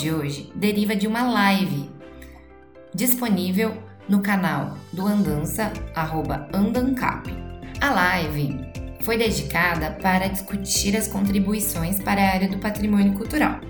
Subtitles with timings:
[0.00, 1.90] de hoje deriva de uma live
[2.94, 3.76] disponível
[4.08, 7.30] no canal do Andança, arroba Andancap.
[7.80, 8.60] A live
[9.02, 13.60] foi dedicada para discutir as contribuições para a área do patrimônio cultural.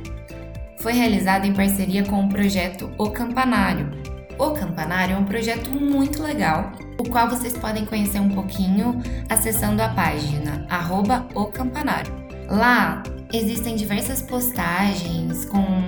[0.78, 3.90] Foi realizada em parceria com o projeto O Campanário.
[4.38, 9.80] O Campanário é um projeto muito legal, o qual vocês podem conhecer um pouquinho acessando
[9.80, 12.12] a página arroba O Campanário.
[12.48, 15.84] Lá existem diversas postagens com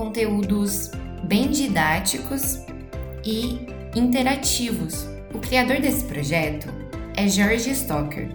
[0.00, 0.90] conteúdos
[1.24, 2.64] bem didáticos
[3.22, 5.06] e interativos.
[5.34, 6.72] O criador desse projeto
[7.14, 8.30] é George Stocker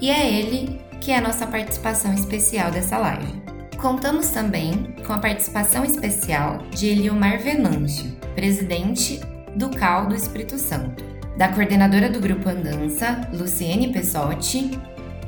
[0.00, 3.40] e é ele que é a nossa participação especial dessa live.
[3.80, 9.20] Contamos também com a participação especial de Eliomar Venâncio, presidente
[9.54, 11.04] do CAL do Espírito Santo,
[11.38, 14.72] da coordenadora do Grupo Andança, Luciene Pessotti,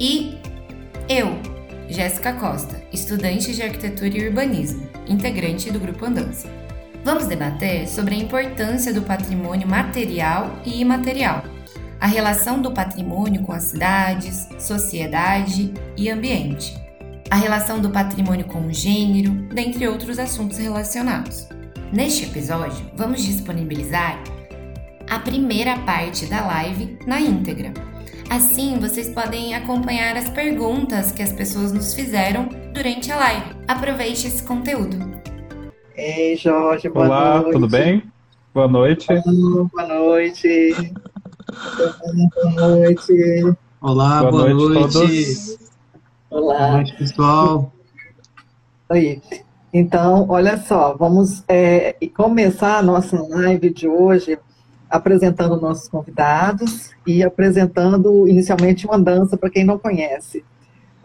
[0.01, 0.39] e
[1.09, 1.39] eu,
[1.89, 6.49] Jéssica Costa, estudante de Arquitetura e Urbanismo, integrante do Grupo Andança.
[7.05, 11.45] Vamos debater sobre a importância do patrimônio material e imaterial,
[12.01, 16.77] a relação do patrimônio com as cidades, sociedade e ambiente,
[17.31, 21.49] a relação do patrimônio com o gênero, dentre outros assuntos relacionados.
[21.93, 24.23] Neste episódio, vamos disponibilizar
[25.09, 27.73] a primeira parte da live na íntegra
[28.29, 33.57] Assim, vocês podem acompanhar as perguntas que as pessoas nos fizeram durante a live.
[33.69, 34.97] Aproveite esse conteúdo.
[35.95, 37.53] Ei, Jorge, boa Olá, noite.
[37.53, 38.03] tudo bem?
[38.53, 39.07] Boa noite.
[39.11, 39.23] Olá,
[39.73, 40.77] boa noite.
[42.43, 43.57] boa noite.
[43.81, 44.93] Olá, boa, boa, noite, noite.
[44.93, 45.59] todos.
[46.29, 46.59] Olá.
[46.59, 47.73] Boa noite, pessoal.
[48.91, 49.23] Aí.
[49.73, 54.39] Então, olha só, vamos é, começar a nossa live de hoje
[54.89, 60.45] apresentando nossos convidados e apresentando inicialmente uma dança para quem não conhece.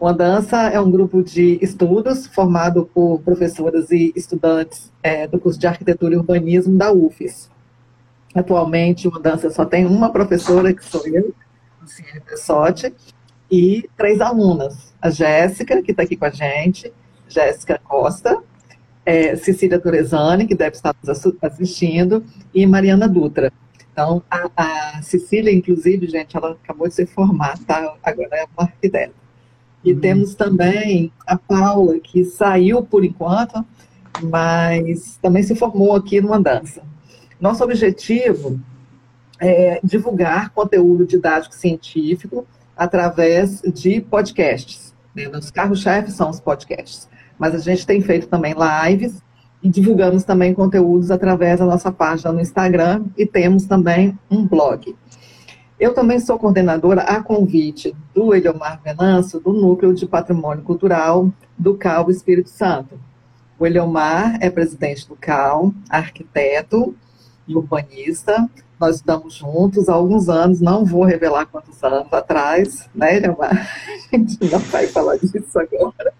[0.00, 5.58] Uma dança é um grupo de estudos formado por professoras e estudantes é, do curso
[5.58, 7.48] de Arquitetura e Urbanismo da UFES.
[8.34, 11.32] Atualmente, uma dança só tem uma professora, que sou eu,
[11.80, 12.92] Luciene Pessotti,
[13.50, 14.92] e três alunas.
[15.00, 16.92] A Jéssica, que está aqui com a gente,
[17.28, 18.42] Jéssica Costa,
[19.04, 23.52] é, Cecília Torezani, que deve estar nos assistindo, e Mariana Dutra.
[23.92, 27.94] Então, a, a, Cecília, inclusive, gente, ela acabou de se formar, tá?
[28.02, 29.14] Agora é uma arquiteta.
[29.84, 30.00] E uhum.
[30.00, 33.64] temos também a Paula, que saiu por enquanto,
[34.22, 36.82] mas também se formou aqui no Andança.
[37.40, 38.58] Nosso objetivo
[39.38, 44.94] é divulgar conteúdo didático científico através de podcasts.
[45.14, 45.28] Né?
[45.28, 47.08] Os carros-chefes são os podcasts.
[47.38, 49.20] Mas a gente tem feito também lives
[49.62, 54.94] e divulgamos também conteúdos através da nossa página no Instagram e temos também um blog.
[55.78, 61.74] Eu também sou coordenadora a convite do Eliomar Venâncio, do Núcleo de Patrimônio Cultural do
[61.74, 62.98] CAL Espírito Santo.
[63.58, 66.94] O Eliomar é presidente do CAL, arquiteto
[67.46, 68.48] e urbanista.
[68.78, 73.52] Nós estamos juntos há alguns anos, não vou revelar quantos anos atrás, né, Eliomar?
[74.12, 76.12] A gente não vai falar disso agora.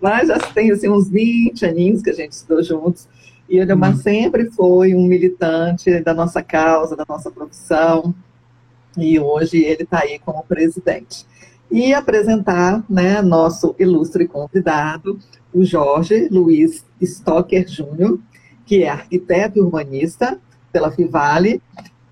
[0.00, 3.06] Mas já tem assim, uns 20 aninhos que a gente estudou juntos.
[3.48, 3.98] E o Eliomar uhum.
[3.98, 8.14] sempre foi um militante da nossa causa, da nossa profissão.
[8.96, 11.26] E hoje ele está aí como presidente.
[11.70, 15.18] E apresentar né, nosso ilustre convidado,
[15.52, 18.18] o Jorge Luiz Stocker Júnior,
[18.64, 20.40] que é arquiteto e urbanista
[20.76, 21.62] pela Fivale,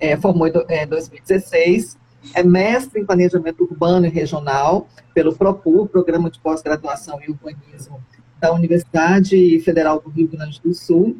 [0.00, 1.98] é, formou em é, 2016,
[2.34, 8.02] é mestre em planejamento urbano e regional pelo PROPUR, Programa de Pós-Graduação em Urbanismo
[8.40, 11.14] da Universidade Federal do Rio Grande do Sul.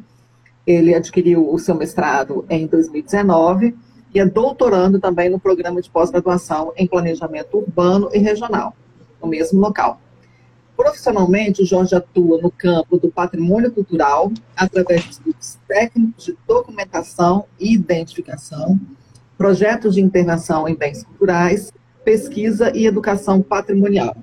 [0.65, 3.75] Ele adquiriu o seu mestrado em 2019
[4.11, 8.75] e é doutorando também no Programa de Pós-Graduação em Planejamento Urbano e Regional,
[9.21, 10.01] no mesmo local.
[10.75, 17.45] Profissionalmente, o Jorge atua no campo do patrimônio cultural através de estudos técnicos de documentação
[17.57, 18.79] e identificação,
[19.37, 21.71] projetos de intervenção em bens culturais,
[22.03, 24.15] pesquisa e educação patrimonial.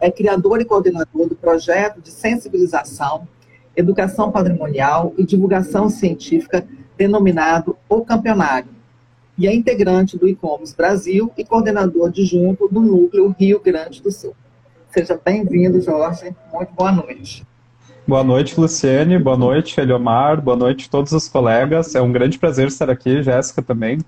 [0.00, 3.28] É criador e coordenador do projeto de sensibilização,
[3.76, 6.66] educação patrimonial e divulgação científica
[6.96, 8.70] denominado O Campeonário,
[9.36, 14.34] e é integrante do e-commerce Brasil e coordenador adjunto do Núcleo Rio Grande do Sul.
[14.90, 16.34] Seja bem-vindo, Jorge.
[16.52, 17.46] Muito boa noite.
[18.06, 19.18] Boa noite, Luciane.
[19.20, 20.40] Boa noite, Eliomar.
[20.40, 21.94] Boa noite todos os colegas.
[21.94, 24.00] É um grande prazer estar aqui, Jéssica também,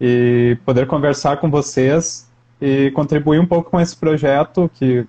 [0.00, 2.30] e poder conversar com vocês
[2.60, 5.04] e contribuir um pouco com esse projeto que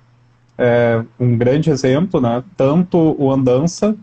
[0.57, 2.43] é um grande exemplo, né?
[2.57, 3.95] Tanto o Andança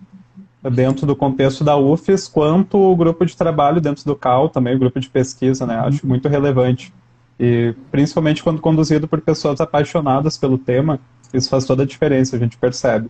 [0.70, 4.78] dentro do contexto da UFES, quanto o grupo de trabalho dentro do CAL, também o
[4.78, 5.80] grupo de pesquisa, né?
[5.80, 6.92] Acho muito relevante.
[7.38, 10.98] E principalmente quando conduzido por pessoas apaixonadas pelo tema,
[11.32, 13.08] isso faz toda a diferença, a gente percebe.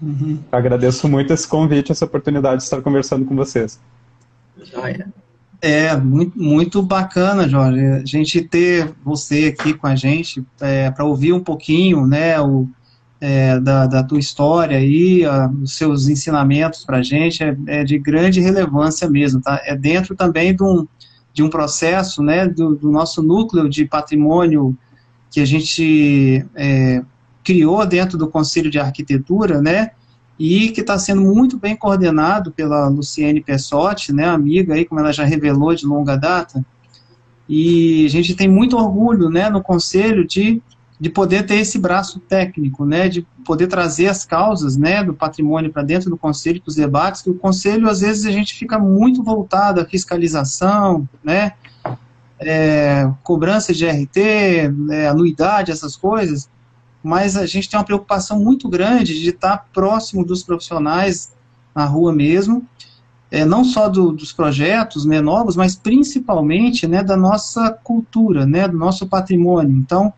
[0.00, 0.38] Uhum.
[0.50, 3.80] Agradeço muito esse convite, essa oportunidade de estar conversando com vocês.
[5.60, 11.04] É, muito, muito bacana, Jorge, a gente ter você aqui com a gente é, para
[11.04, 12.68] ouvir um pouquinho, né, o,
[13.20, 14.76] é, da, da, tua história
[15.30, 19.62] a, os seus ensinamentos para a gente, é, é, de grande relevância mesmo, tá?
[19.64, 20.84] É dentro também de um,
[21.32, 24.76] de um processo, né, do, do nosso núcleo de patrimônio
[25.30, 27.02] que a gente é,
[27.42, 29.90] criou dentro do Conselho de Arquitetura, né,
[30.38, 35.12] e que está sendo muito bem coordenado pela Luciene Pessotti, né, amiga aí, como ela
[35.12, 36.64] já revelou de longa data,
[37.48, 40.62] e a gente tem muito orgulho, né, no Conselho de,
[41.02, 45.72] de poder ter esse braço técnico, né, de poder trazer as causas, né, do patrimônio
[45.72, 48.78] para dentro do Conselho, para os debates, que o Conselho, às vezes, a gente fica
[48.78, 51.54] muito voltado à fiscalização, né,
[52.38, 54.16] é, cobrança de RT,
[54.92, 56.48] é, anuidade, essas coisas,
[57.02, 61.32] mas a gente tem uma preocupação muito grande de estar próximo dos profissionais
[61.74, 62.64] na rua mesmo,
[63.28, 68.68] é, não só do, dos projetos né, novos, mas principalmente né, da nossa cultura, né,
[68.68, 69.76] do nosso patrimônio.
[69.76, 70.12] Então,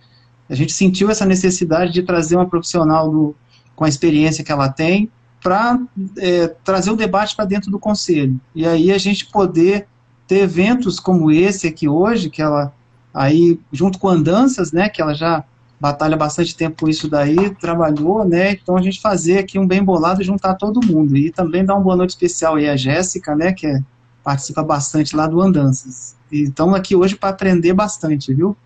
[0.48, 3.36] a gente sentiu essa necessidade de trazer uma profissional do,
[3.74, 5.10] com a experiência que ela tem
[5.42, 5.78] para
[6.18, 8.40] é, trazer o debate para dentro do conselho.
[8.54, 9.86] E aí a gente poder
[10.26, 12.72] ter eventos como esse aqui hoje, que ela
[13.12, 15.44] aí junto com andanças, né, que ela já
[15.80, 18.52] batalha bastante tempo com isso daí, trabalhou, né?
[18.52, 21.14] Então a gente fazer aqui um bem bolado e juntar todo mundo.
[21.16, 23.52] E também dar uma boa noite especial aí à Jéssica, né?
[23.52, 23.82] Que é,
[24.22, 26.16] participa bastante lá do Andanças.
[26.32, 28.56] E estamos aqui hoje para aprender bastante, viu?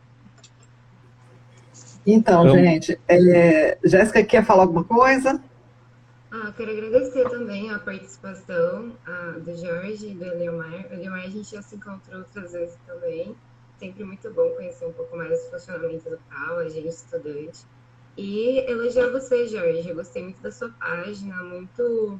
[2.11, 5.43] Então, então gente, é, Jéssica quer falar alguma coisa?
[6.31, 10.87] Ah, quero agradecer também a participação a, do Jorge e do Eliomar.
[10.91, 13.37] O Eliomar a gente já se encontrou outras vezes também
[13.79, 17.65] sempre muito bom conhecer um pouco mais do funcionamento do CAL, a gente estudante.
[18.17, 19.89] E elogiar você, Jorge.
[19.89, 22.19] Eu gostei muito da sua página, muito,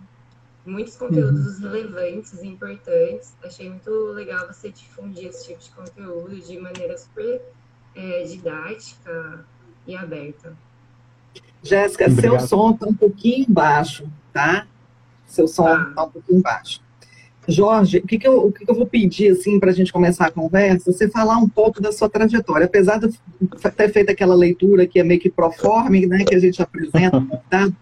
[0.65, 1.71] muitos conteúdos uhum.
[1.71, 3.35] relevantes e importantes.
[3.43, 7.43] Achei muito legal você difundir esse tipo de conteúdo de maneira super
[7.97, 9.45] é, didática
[9.89, 10.53] e aberta.
[11.63, 14.67] Jéssica, seu som está um pouquinho baixo, tá?
[15.27, 16.81] Seu som está tá um pouquinho baixo.
[17.49, 19.91] Jorge, o que, que, eu, o que, que eu vou pedir assim, para a gente
[19.91, 20.93] começar a conversa?
[20.93, 22.67] Você falar um pouco da sua trajetória.
[22.67, 23.09] Apesar de
[23.75, 27.73] ter feito aquela leitura que é meio que proforme, né, que a gente apresenta, tá?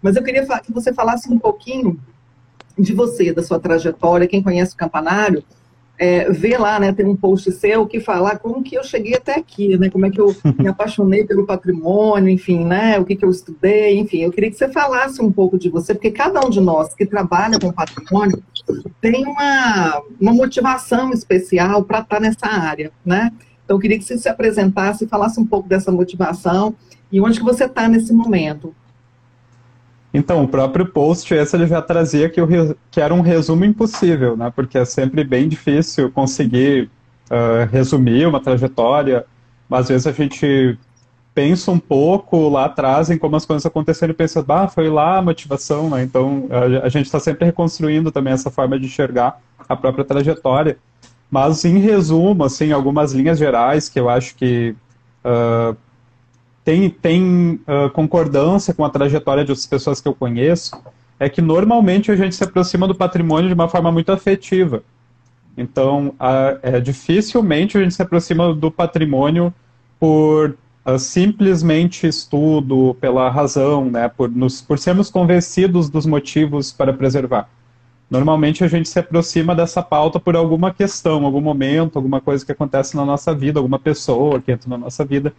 [0.00, 2.00] mas eu queria que você falasse um pouquinho
[2.78, 4.26] de você, da sua trajetória.
[4.26, 5.44] Quem conhece o Campanário,
[6.02, 9.36] é, ver lá, né, tem um post seu que fala como que eu cheguei até
[9.36, 13.24] aqui, né, como é que eu me apaixonei pelo patrimônio, enfim, né, o que que
[13.24, 16.50] eu estudei, enfim, eu queria que você falasse um pouco de você, porque cada um
[16.50, 18.42] de nós que trabalha com patrimônio
[19.00, 23.30] tem uma, uma motivação especial para estar tá nessa área, né,
[23.64, 26.74] então eu queria que você se apresentasse e falasse um pouco dessa motivação
[27.12, 28.74] e onde que você está nesse momento.
[30.14, 34.36] Então, o próprio post, esse ele já trazia que, o, que era um resumo impossível,
[34.36, 34.52] né?
[34.54, 36.90] Porque é sempre bem difícil conseguir
[37.30, 39.24] uh, resumir uma trajetória,
[39.68, 40.78] mas às vezes a gente
[41.34, 45.16] pensa um pouco lá atrás em como as coisas aconteceram e pensa, bah, foi lá
[45.16, 46.02] a motivação, né?
[46.02, 50.76] Então, a, a gente está sempre reconstruindo também essa forma de enxergar a própria trajetória.
[51.30, 54.74] Mas, em resumo, assim, algumas linhas gerais que eu acho que
[55.24, 55.74] uh,
[56.64, 60.80] tem, tem uh, concordância com a trajetória de outras pessoas que eu conheço,
[61.18, 64.82] é que normalmente a gente se aproxima do patrimônio de uma forma muito afetiva.
[65.56, 66.14] Então,
[66.62, 69.52] é, dificilmente a gente se aproxima do patrimônio
[70.00, 76.92] por uh, simplesmente estudo, pela razão, né, por, nos, por sermos convencidos dos motivos para
[76.92, 77.48] preservar.
[78.10, 82.52] Normalmente a gente se aproxima dessa pauta por alguma questão, algum momento, alguma coisa que
[82.52, 85.32] acontece na nossa vida, alguma pessoa que entra na nossa vida.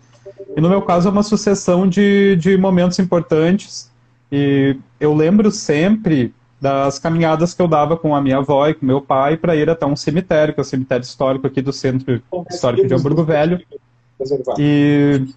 [0.55, 3.91] E no meu caso é uma sucessão de, de momentos importantes.
[4.31, 8.86] E eu lembro sempre das caminhadas que eu dava com a minha avó e com
[8.86, 12.22] meu pai para ir até um cemitério, que é o cemitério histórico aqui do Centro
[12.50, 13.62] Histórico de Hamburgo Velho.
[14.57, 15.27] E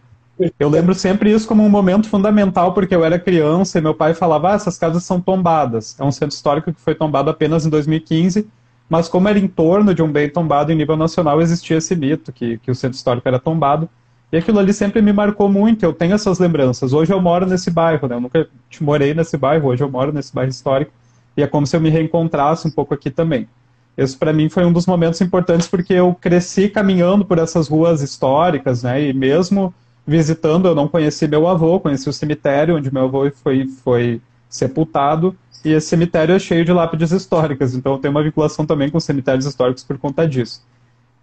[0.61, 4.15] eu lembro sempre isso como um momento fundamental, porque eu era criança e meu pai
[4.15, 5.99] falava: ah, essas casas são tombadas.
[5.99, 8.49] É um centro histórico que foi tombado apenas em 2015,
[8.89, 12.33] mas como era em torno de um bem tombado em nível nacional, existia esse mito
[12.33, 13.89] que, que o centro histórico era tombado.
[14.33, 16.93] E aquilo ali sempre me marcou muito, eu tenho essas lembranças.
[16.93, 18.17] Hoje eu moro nesse bairro, né?
[18.17, 18.49] Eu nunca
[18.81, 20.93] morei nesse bairro, hoje eu moro nesse bairro histórico.
[21.37, 23.49] E é como se eu me reencontrasse um pouco aqui também.
[23.97, 28.03] Esse para mim foi um dos momentos importantes porque eu cresci caminhando por essas ruas
[28.03, 29.03] históricas, né?
[29.03, 29.73] E mesmo
[30.07, 35.37] visitando, eu não conheci meu avô, conheci o cemitério onde meu avô foi, foi sepultado,
[35.65, 39.01] e esse cemitério é cheio de lápides históricas, então eu tenho uma vinculação também com
[39.01, 40.63] cemitérios históricos por conta disso.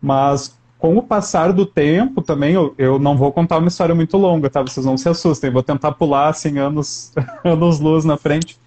[0.02, 4.18] Mas com o passar do tempo também, eu, eu não vou contar uma história muito
[4.18, 4.62] longa, tá?
[4.62, 8.60] Vocês não se assustem, vou tentar pular assim anos, anos luz na frente.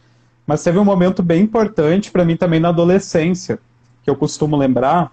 [0.46, 3.58] Mas teve um momento bem importante para mim também na adolescência,
[4.02, 5.12] que eu costumo lembrar,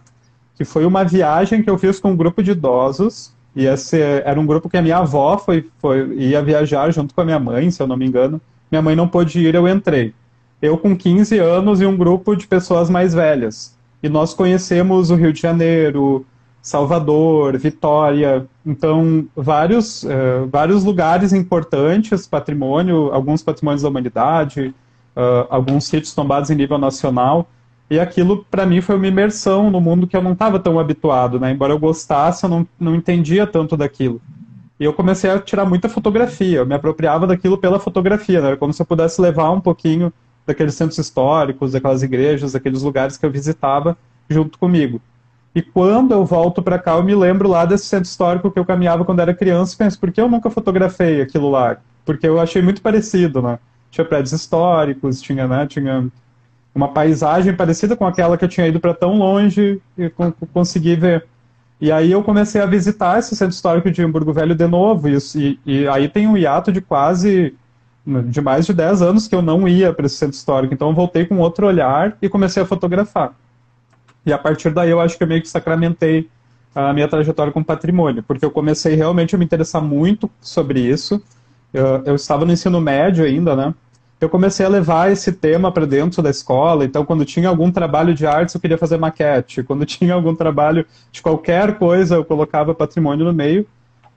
[0.56, 4.40] que foi uma viagem que eu fiz com um grupo de idosos, e esse era
[4.40, 7.70] um grupo que a minha avó foi, foi, ia viajar junto com a minha mãe,
[7.70, 8.40] se eu não me engano.
[8.72, 10.14] Minha mãe não pôde ir, eu entrei.
[10.62, 13.76] Eu com 15 anos e um grupo de pessoas mais velhas.
[14.02, 16.26] E nós conhecemos o Rio de Janeiro,
[16.64, 24.74] Salvador, Vitória, então vários, uh, vários lugares importantes, patrimônio, alguns patrimônios da humanidade,
[25.14, 27.50] uh, alguns sítios tombados em nível nacional.
[27.90, 31.38] E aquilo, para mim, foi uma imersão no mundo que eu não estava tão habituado,
[31.38, 31.52] né?
[31.52, 34.22] Embora eu gostasse, eu não, não entendia tanto daquilo.
[34.80, 38.56] E eu comecei a tirar muita fotografia, eu me apropriava daquilo pela fotografia, né?
[38.56, 40.14] Como se eu pudesse levar um pouquinho
[40.48, 43.98] daqueles centros históricos, daquelas igrejas, daqueles lugares que eu visitava
[44.30, 45.02] junto comigo.
[45.56, 48.66] E quando eu volto para cá, eu me lembro lá desse centro histórico que eu
[48.66, 51.78] caminhava quando era criança e penso, por que eu nunca fotografei aquilo lá?
[52.04, 53.60] Porque eu achei muito parecido, né?
[53.92, 56.10] Tinha prédios históricos, tinha, né, tinha
[56.74, 60.12] uma paisagem parecida com aquela que eu tinha ido para tão longe e
[60.52, 61.28] consegui ver.
[61.80, 65.18] E aí eu comecei a visitar esse centro histórico de Hamburgo Velho de novo, e,
[65.36, 67.54] e, e aí tem um hiato de quase,
[68.06, 70.96] de mais de 10 anos que eu não ia para esse centro histórico, então eu
[70.96, 73.36] voltei com outro olhar e comecei a fotografar.
[74.26, 76.30] E a partir daí eu acho que eu meio que sacramentei
[76.74, 81.22] a minha trajetória com patrimônio, porque eu comecei realmente a me interessar muito sobre isso.
[81.74, 83.74] Eu, eu estava no ensino médio ainda, né?
[84.24, 86.86] eu comecei a levar esse tema para dentro da escola.
[86.86, 89.64] Então, quando tinha algum trabalho de artes, eu queria fazer maquete.
[89.64, 93.68] Quando tinha algum trabalho de qualquer coisa, eu colocava patrimônio no meio.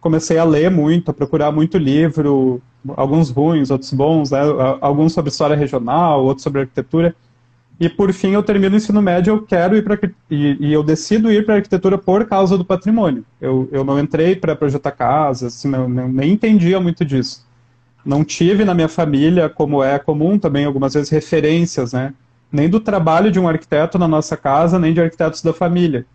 [0.01, 2.63] Comecei a ler muito, a procurar muito livro,
[2.97, 4.39] alguns ruins, outros bons, né?
[4.81, 7.15] alguns sobre história regional, outros sobre arquitetura.
[7.79, 9.99] E por fim, eu termino o ensino médio, eu quero ir para
[10.31, 13.25] e, e eu decido ir para arquitetura por causa do patrimônio.
[13.41, 17.47] Eu, eu não entrei para projetar casas, assim, não, nem entendia muito disso
[18.07, 22.15] não tive na minha família, como é comum também algumas vezes, referências, né?
[22.53, 26.07] Nem do trabalho de um arquiteto na nossa casa, nem de arquitetos da família.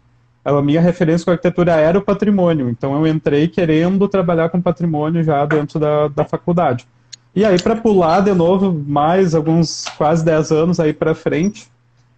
[0.44, 4.62] A minha referência com a arquitetura era o patrimônio, então eu entrei querendo trabalhar com
[4.62, 6.88] patrimônio já dentro da, da faculdade.
[7.33, 11.67] E aí, para pular de novo, mais alguns quase 10 anos aí para frente,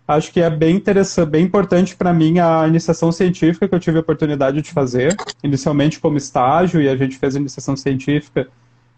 [0.07, 3.97] acho que é bem interessante, bem importante para mim a iniciação científica que eu tive
[3.97, 8.47] a oportunidade de fazer, inicialmente como estágio, e a gente fez a iniciação científica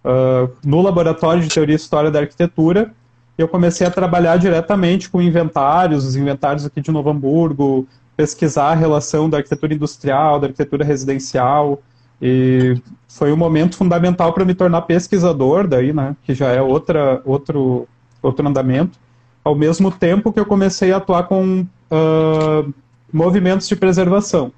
[0.06, 2.94] uh, no Laboratório de Teoria e História da Arquitetura.
[3.38, 8.76] Eu comecei a trabalhar diretamente com inventários, os inventários aqui de Novo Hamburgo, pesquisar a
[8.76, 11.82] relação da arquitetura industrial, da arquitetura residencial,
[12.28, 17.22] e foi um momento fundamental para me tornar pesquisador, daí, né, que já é outra,
[17.24, 17.88] outro,
[18.20, 18.98] outro andamento,
[19.44, 22.74] ao mesmo tempo que eu comecei a atuar com uh,
[23.14, 24.52] movimentos de preservação.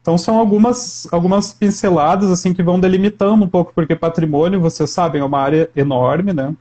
[0.00, 5.20] Então são algumas, algumas pinceladas assim que vão delimitando um pouco, porque patrimônio, vocês sabem,
[5.20, 6.54] é uma área enorme, né?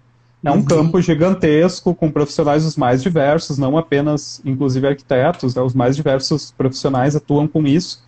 [0.44, 0.66] É um uhum.
[0.66, 5.62] campo gigantesco, com profissionais os mais diversos, não apenas, inclusive, arquitetos, né?
[5.62, 8.02] os mais diversos profissionais atuam com isso.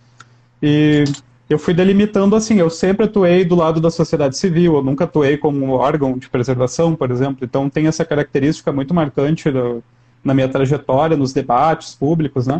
[0.60, 1.04] E
[1.52, 5.36] eu fui delimitando assim, eu sempre atuei do lado da sociedade civil, eu nunca atuei
[5.36, 9.82] como órgão de preservação, por exemplo, então tem essa característica muito marcante do,
[10.24, 12.58] na minha trajetória, nos debates públicos, né?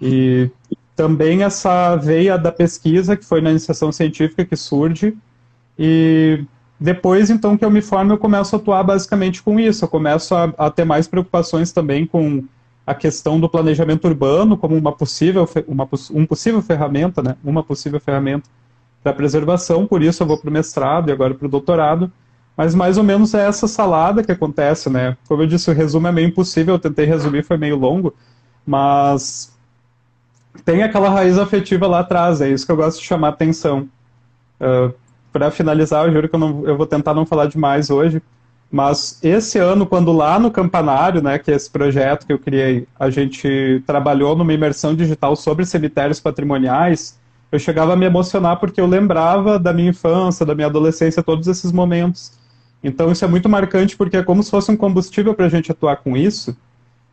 [0.00, 0.50] E
[0.96, 5.16] também essa veia da pesquisa, que foi na iniciação científica que surge,
[5.78, 6.44] e
[6.78, 10.34] depois, então, que eu me formo, eu começo a atuar basicamente com isso, eu começo
[10.34, 12.44] a, a ter mais preocupações também com
[12.86, 17.98] a questão do planejamento urbano como uma possível, uma, um possível ferramenta, né, uma possível
[17.98, 18.48] ferramenta
[19.02, 22.10] para preservação, por isso eu vou para o mestrado e agora para o doutorado,
[22.56, 26.06] mas mais ou menos é essa salada que acontece, né, como eu disse, o resumo
[26.06, 28.14] é meio impossível, eu tentei resumir, foi meio longo,
[28.66, 29.54] mas
[30.64, 33.88] tem aquela raiz afetiva lá atrás, é isso que eu gosto de chamar atenção.
[34.60, 34.94] Uh,
[35.32, 38.22] para finalizar, eu juro que eu, não, eu vou tentar não falar demais hoje,
[38.74, 42.88] mas esse ano, quando lá no Campanário, né, que é esse projeto que eu criei,
[42.98, 47.16] a gente trabalhou numa imersão digital sobre cemitérios patrimoniais,
[47.52, 51.46] eu chegava a me emocionar porque eu lembrava da minha infância, da minha adolescência, todos
[51.46, 52.32] esses momentos.
[52.82, 55.70] Então isso é muito marcante porque é como se fosse um combustível para a gente
[55.70, 56.56] atuar com isso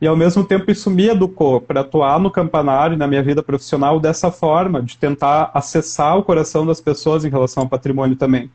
[0.02, 4.00] e ao mesmo tempo isso me educou para atuar no campanário na minha vida profissional
[4.00, 8.50] dessa forma, de tentar acessar o coração das pessoas em relação ao patrimônio também.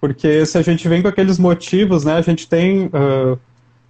[0.00, 3.38] Porque se a gente vem com aqueles motivos, né, a gente tem uh,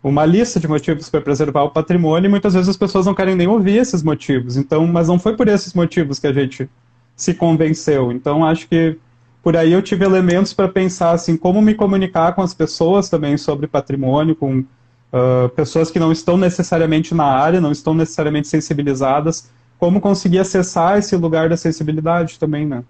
[0.03, 3.35] uma lista de motivos para preservar o patrimônio e muitas vezes as pessoas não querem
[3.35, 4.57] nem ouvir esses motivos.
[4.57, 6.69] Então, mas não foi por esses motivos que a gente
[7.17, 8.13] se convenceu.
[8.13, 8.97] Então, acho que
[9.43, 13.37] por aí eu tive elementos para pensar assim como me comunicar com as pessoas também
[13.37, 14.65] sobre patrimônio, com
[15.11, 20.99] Uh, pessoas que não estão necessariamente na área, não estão necessariamente sensibilizadas, como conseguir acessar
[20.99, 22.85] esse lugar da acessibilidade também, né?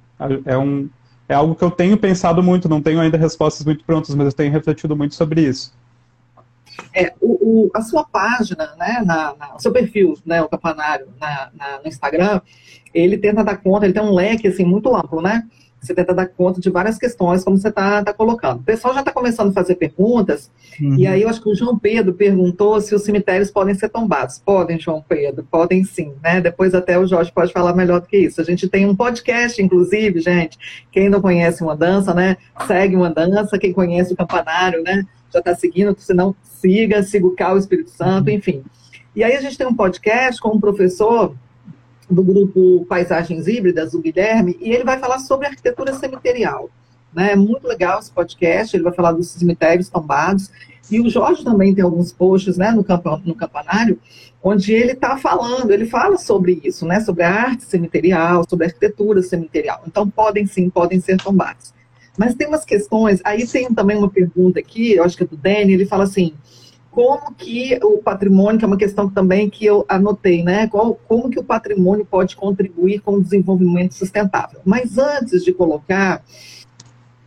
[0.45, 0.89] É, um,
[1.29, 4.33] é algo que eu tenho pensado muito, não tenho ainda respostas muito prontas, mas eu
[4.33, 5.73] tenho refletido muito sobre isso.
[6.95, 11.09] É, o, o, a sua página, né, na, na, o seu perfil, né, o campanário
[11.21, 12.41] na, na, no Instagram,
[12.95, 15.47] ele tenta dar conta, ele tem um leque assim muito amplo, né?
[15.81, 18.61] Você tenta dar conta de várias questões, como você está tá colocando.
[18.61, 20.97] O pessoal já está começando a fazer perguntas, uhum.
[20.97, 24.39] e aí eu acho que o João Pedro perguntou se os cemitérios podem ser tombados.
[24.39, 26.41] Podem, João Pedro, podem sim, né?
[26.41, 28.41] Depois até o Jorge pode falar melhor do que isso.
[28.41, 30.59] A gente tem um podcast, inclusive, gente.
[30.91, 32.37] Quem não conhece uma dança, né?
[32.67, 33.59] Segue uma dança.
[33.59, 35.05] Quem conhece o campanário, né?
[35.33, 38.63] Já está seguindo, se não, siga, siga o Cal Espírito Santo, enfim.
[39.15, 41.35] E aí a gente tem um podcast com um professor
[42.11, 46.71] do grupo Paisagens Híbridas, o Guilherme, e ele vai falar sobre arquitetura cemiterial.
[47.13, 47.33] Né?
[47.33, 50.51] É muito legal esse podcast, ele vai falar dos cemitérios tombados.
[50.91, 53.99] E o Jorge também tem alguns posts né, no, camp no campanário,
[54.43, 58.69] onde ele está falando, ele fala sobre isso, né, sobre a arte cemiterial, sobre a
[58.69, 59.83] arquitetura cemiterial.
[59.87, 61.75] Então, podem sim, podem ser tombados.
[62.17, 65.37] Mas tem umas questões, aí tem também uma pergunta aqui, eu acho que é do
[65.37, 66.33] Danny, ele fala assim,
[66.91, 70.67] como que o patrimônio, que é uma questão também que eu anotei, né?
[70.69, 74.61] Qual, como que o patrimônio pode contribuir com o desenvolvimento sustentável.
[74.65, 76.25] Mas antes de colocar,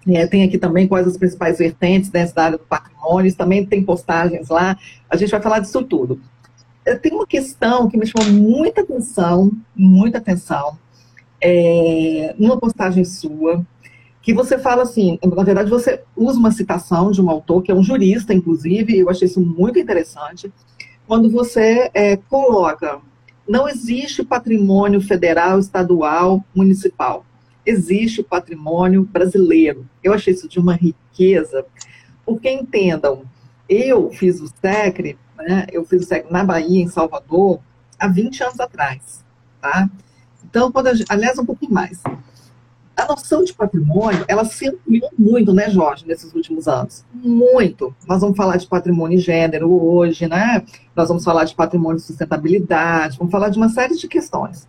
[0.08, 4.50] é, tem aqui também quais as principais vertentes dessa área do patrimônio, também tem postagens
[4.50, 4.77] lá,
[5.10, 6.20] a gente vai falar disso tudo.
[7.01, 10.77] Tem uma questão que me chamou muita atenção, muita atenção,
[11.39, 13.65] é, numa postagem sua,
[14.22, 17.75] que você fala assim, na verdade você usa uma citação de um autor que é
[17.75, 20.51] um jurista, inclusive, eu achei isso muito interessante,
[21.08, 23.00] quando você é, coloca,
[23.48, 27.25] não existe patrimônio federal, estadual, municipal,
[27.66, 29.88] existe o patrimônio brasileiro.
[30.04, 31.66] Eu achei isso de uma riqueza,
[32.25, 33.24] porque entendam,
[33.68, 37.60] eu fiz o SECRE, né, eu fiz o SECRE na Bahia, em Salvador,
[38.00, 39.25] há 20 anos atrás,
[39.60, 39.90] tá?
[40.46, 42.01] Então, quando a, aliás, um pouquinho mais
[43.01, 47.03] a noção de patrimônio, ela se ampliou muito, né, Jorge, nesses últimos anos?
[47.14, 47.96] Muito.
[48.07, 50.64] Nós vamos falar de patrimônio e gênero hoje, né?
[50.96, 54.68] Nós vamos falar de patrimônio e sustentabilidade, vamos falar de uma série de questões.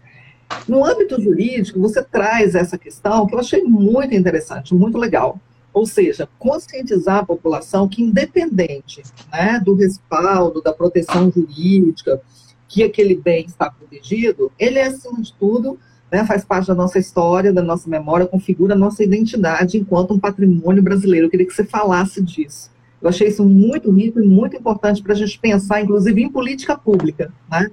[0.67, 5.39] No âmbito jurídico, você traz essa questão que eu achei muito interessante, muito legal.
[5.73, 12.21] Ou seja, conscientizar a população que, independente né, do respaldo, da proteção jurídica,
[12.69, 15.79] que aquele bem está protegido, ele é, acima de tudo,
[16.13, 20.19] né, faz parte da nossa história, da nossa memória, configura a nossa identidade enquanto um
[20.19, 21.27] patrimônio brasileiro.
[21.27, 22.71] Eu queria que você falasse disso.
[23.01, 26.77] Eu achei isso muito rico e muito importante para a gente pensar, inclusive, em política
[26.77, 27.33] pública.
[27.51, 27.71] Né?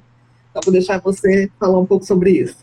[0.49, 2.55] Então, vou deixar você falar um pouco sobre isso.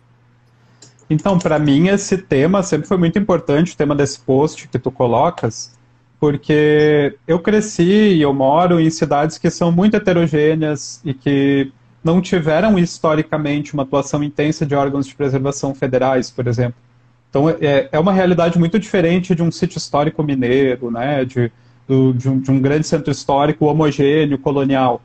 [1.11, 4.91] Então, para mim, esse tema sempre foi muito importante, o tema desse post que tu
[4.91, 5.77] colocas,
[6.19, 11.71] porque eu cresci e eu moro em cidades que são muito heterogêneas e que
[12.07, 16.77] não tiveram historicamente uma atuação intensa de órgãos de preservação federais, por exemplo.
[17.29, 21.51] Então é, é uma realidade muito diferente de um sítio histórico mineiro, né, de,
[21.87, 25.03] do, de, um, de um grande centro histórico homogêneo, colonial.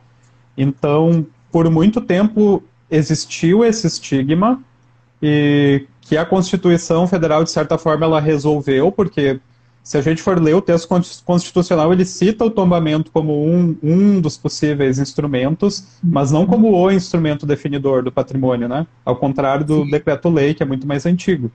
[0.56, 4.62] Então, por muito tempo existiu esse estigma
[5.22, 9.40] e que a Constituição Federal, de certa forma, ela resolveu, porque
[9.84, 10.88] se a gente for ler o texto
[11.26, 16.92] constitucional, ele cita o tombamento como um, um dos possíveis instrumentos, mas não como o
[16.92, 18.86] instrumento definidor do patrimônio, né?
[19.04, 21.52] Ao contrário do decreto-lei, que é muito mais antigo.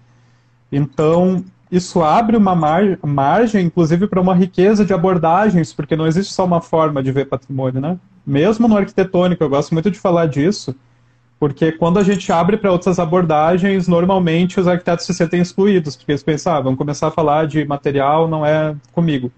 [0.73, 6.35] Então, isso abre uma mar margem, inclusive, para uma riqueza de abordagens, porque não existe
[6.35, 7.99] só uma forma de ver patrimônio, né?
[8.27, 10.75] Mesmo no arquitetônico, eu gosto muito de falar disso,
[11.39, 16.13] porque quando a gente abre para outras abordagens, normalmente os arquitetos se sentem excluídos, porque
[16.13, 19.31] eles pensam, ah, vamos começar a falar de material, não é comigo.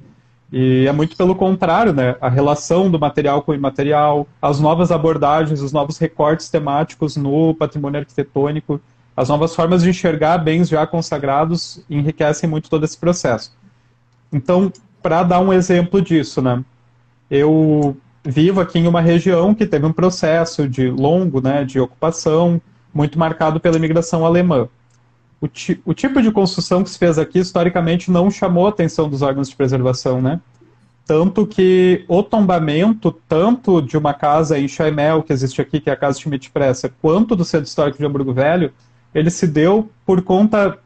[0.53, 2.17] E é muito pelo contrário, né?
[2.21, 7.55] A relação do material com o imaterial, as novas abordagens, os novos recortes temáticos no
[7.55, 8.81] patrimônio arquitetônico,
[9.17, 13.53] as novas formas de enxergar bens já consagrados enriquecem muito todo esse processo.
[14.33, 16.65] Então, para dar um exemplo disso, né?
[17.31, 17.97] Eu
[18.29, 22.61] vivo aqui em uma região que teve um processo de longo, né, de ocupação,
[22.93, 24.69] muito marcado pela imigração alemã.
[25.41, 29.09] O, ti o tipo de construção que se fez aqui, historicamente, não chamou a atenção
[29.09, 30.41] dos órgãos de preservação, né?
[31.07, 35.93] Tanto que o tombamento, tanto de uma casa em Chaimel, que existe aqui, que é
[35.95, 38.75] a Casa Schmidt Pressa, quanto do Centro Histórico de Hamburgo Velho,
[39.15, 40.77] ele se deu por conta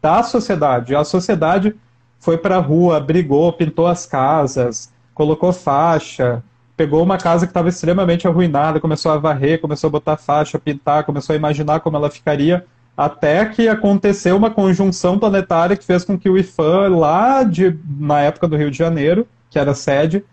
[0.00, 0.94] da sociedade.
[0.94, 1.74] A sociedade
[2.20, 6.44] foi para a rua, brigou, pintou as casas, colocou faixa,
[6.76, 11.04] pegou uma casa que estava extremamente arruinada, começou a varrer, começou a botar faixa, pintar,
[11.04, 12.64] começou a imaginar como ela ficaria,
[12.96, 18.20] até que aconteceu uma conjunção planetária que fez com que o IFAM, lá de, na
[18.20, 20.24] época do Rio de Janeiro, que era sede,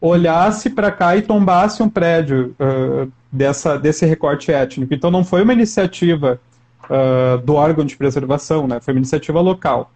[0.00, 2.54] olhasse para cá e tombasse um prédio.
[2.58, 4.92] Uh, dessa, desse recorte étnico.
[4.92, 6.38] Então não foi uma iniciativa
[6.84, 8.78] uh, do órgão de preservação, né?
[8.80, 9.90] foi uma iniciativa local.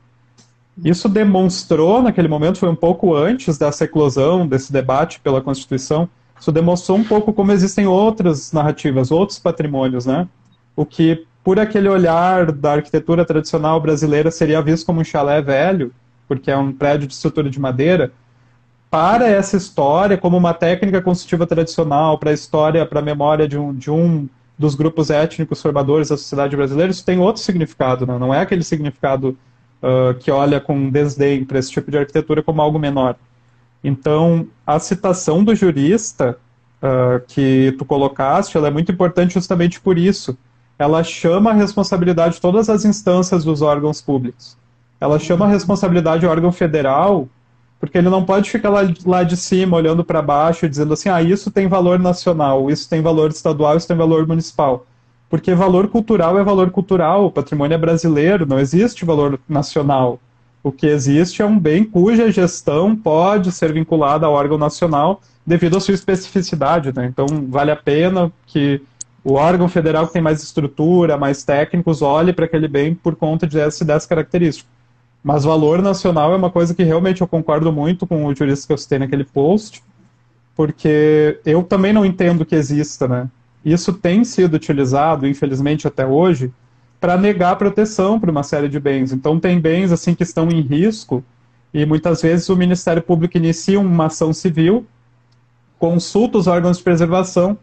[0.85, 6.09] Isso demonstrou, naquele momento, foi um pouco antes dessa eclosão, desse debate pela Constituição,
[6.39, 10.29] isso demonstrou um pouco como existem outras narrativas, outros patrimônios, né?
[10.75, 15.93] O que, por aquele olhar da arquitetura tradicional brasileira, seria visto como um chalé velho,
[16.29, 18.13] porque é um prédio de estrutura de madeira,
[18.91, 23.59] para essa história, como uma técnica construtiva tradicional, para a história, para a memória de
[23.59, 28.19] um, de um dos grupos étnicos formadores da sociedade brasileira, isso tem outro significado, né?
[28.19, 29.37] não é aquele significado
[29.83, 33.17] uh, que olha com desdém para esse tipo de arquitetura como algo menor.
[33.83, 36.39] Então, a citação do jurista
[36.83, 40.37] uh, que tu colocaste, ela é muito importante justamente por isso.
[40.79, 44.57] Ela chama a responsabilidade de todas as instâncias dos órgãos públicos.
[45.01, 47.29] Ela chama a responsabilidade do órgão federal,
[47.79, 51.23] porque ele não pode ficar lá, lá de cima, olhando para baixo, dizendo assim, ah,
[51.23, 54.87] isso tem valor nacional, isso tem valor estadual, isso tem valor municipal.
[55.29, 60.21] Porque valor cultural é valor cultural, o patrimônio é brasileiro, não existe valor nacional.
[60.63, 65.77] O que existe é um bem cuja gestão pode ser vinculada ao órgão nacional devido
[65.77, 66.93] à sua especificidade.
[66.95, 67.07] Né?
[67.07, 68.81] Então, vale a pena que
[69.23, 73.47] o órgão federal que tem mais estrutura, mais técnicos, olhe para aquele bem por conta
[73.47, 74.69] dessa, dessa característica.
[75.23, 78.73] Mas valor nacional é uma coisa que realmente eu concordo muito com o jurista que
[78.73, 79.83] eu citei naquele post,
[80.55, 83.29] porque eu também não entendo que exista, né?
[83.67, 86.53] Isso tem sido utilizado, infelizmente até hoje,
[87.01, 89.13] para negar proteção para uma série de bens.
[89.13, 91.25] Então tem bens assim que estão em risco
[91.75, 94.87] e muitas vezes o Ministério Público inicia uma ação civil,
[95.81, 97.59] consulta os órgãos de preservação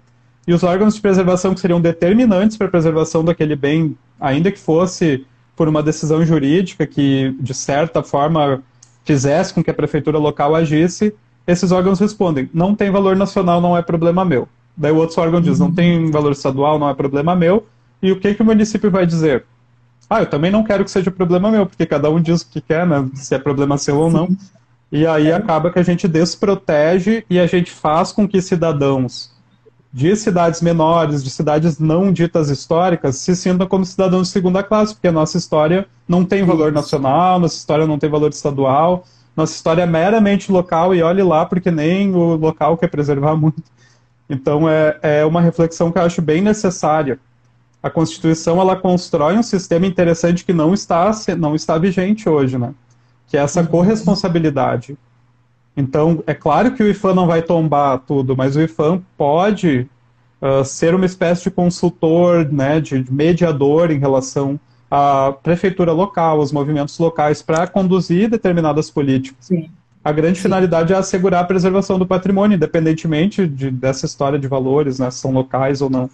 [0.46, 4.60] e os órgãos de preservação que seriam determinantes para a preservação daquele bem, ainda que
[4.60, 8.62] fosse por uma decisão jurídica que de certa forma
[9.06, 11.16] fizesse com que a prefeitura local agisse,
[11.48, 14.50] esses órgãos respondem: não tem valor nacional, não é problema meu.
[14.76, 15.76] Daí o outro órgão diz, não uhum.
[15.76, 17.66] tem valor estadual, não é problema meu.
[18.02, 19.46] E o que, que o município vai dizer?
[20.10, 22.62] Ah, eu também não quero que seja problema meu, porque cada um diz o que
[22.62, 23.08] quer, né?
[23.14, 24.30] Se é problema seu ou não.
[24.92, 25.34] E aí é.
[25.34, 29.34] acaba que a gente desprotege e a gente faz com que cidadãos
[29.92, 34.94] de cidades menores, de cidades não ditas históricas, se sintam como cidadãos de segunda classe,
[34.94, 39.06] porque a nossa história não tem valor nacional, nossa história não tem valor estadual,
[39.38, 43.64] nossa história é meramente local e olhe lá, porque nem o local quer preservar muito.
[44.30, 47.20] Então é, é uma reflexão que eu acho bem necessária.
[47.82, 52.74] A Constituição ela constrói um sistema interessante que não está não está vigente hoje, né?
[53.28, 53.68] Que é essa uhum.
[53.68, 54.98] corresponsabilidade.
[55.76, 59.90] Então é claro que o IFAM não vai tombar tudo, mas o IFAM pode
[60.42, 64.60] uh, ser uma espécie de consultor, né, de mediador em relação
[64.90, 69.48] à prefeitura local, aos movimentos locais para conduzir determinadas políticas.
[69.48, 69.70] Sim.
[70.04, 70.44] A grande Sim.
[70.44, 75.20] finalidade é assegurar a preservação do patrimônio, independentemente de, dessa história de valores, né, se
[75.20, 76.10] são locais ou não.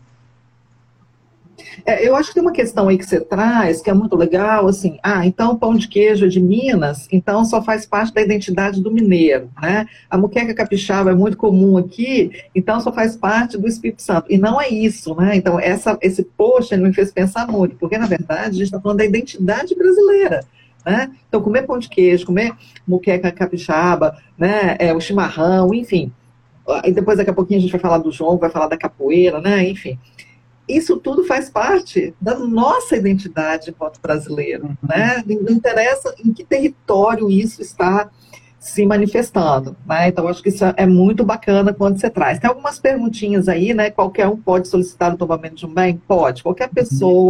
[1.85, 4.67] É, eu acho que tem uma questão aí que você traz que é muito legal,
[4.67, 8.21] assim, ah, então o pão de queijo é de Minas, então só faz parte da
[8.21, 9.85] identidade do mineiro, né?
[10.09, 14.25] A muqueca capixaba é muito comum aqui, então só faz parte do Espírito Santo.
[14.29, 15.35] E não é isso, né?
[15.35, 18.97] Então essa, esse post me fez pensar muito, porque na verdade a gente está falando
[18.97, 20.41] da identidade brasileira.
[20.85, 21.11] Né?
[21.27, 22.53] Então, comer pão de queijo, comer
[22.87, 24.75] muqueca capixaba, né?
[24.79, 26.11] É, o chimarrão, enfim.
[26.83, 29.41] E depois, daqui a pouquinho, a gente vai falar do João, vai falar da capoeira,
[29.41, 29.67] né?
[29.67, 29.99] Enfim.
[30.67, 34.77] Isso tudo faz parte da nossa identidade enquanto brasileiro, uhum.
[34.87, 35.23] né?
[35.25, 38.09] Não interessa em que território isso está
[38.59, 40.09] se manifestando, né?
[40.09, 42.37] Então, acho que isso é muito bacana quando você traz.
[42.37, 43.89] Tem algumas perguntinhas aí, né?
[43.89, 45.97] Qualquer um pode solicitar o tomamento de um bem?
[46.07, 46.43] Pode.
[46.43, 46.69] Qualquer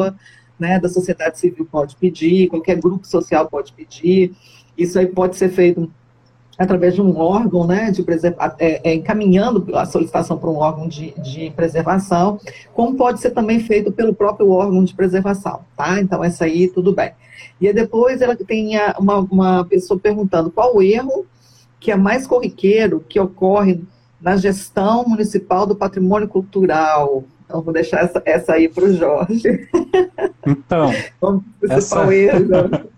[0.07, 0.15] uhum.
[0.59, 4.33] Né, da sociedade civil pode pedir, qualquer grupo social pode pedir.
[4.77, 5.89] Isso aí pode ser feito
[6.57, 10.89] através de um órgão, né, de preserva é, é, encaminhando a solicitação para um órgão
[10.89, 12.37] de, de, preservação,
[12.73, 16.01] como pode ser também feito pelo próprio órgão de preservação, tá?
[16.01, 17.13] Então, essa aí, tudo bem.
[17.61, 21.25] E depois ela tem uma, uma pessoa perguntando qual o erro
[21.79, 23.81] que é mais corriqueiro que ocorre
[24.21, 29.67] na gestão municipal do patrimônio cultural, então, vou deixar essa, essa aí para o Jorge.
[30.45, 30.93] Então.
[31.19, 32.13] Vamos essa...
[32.13, 32.45] erro.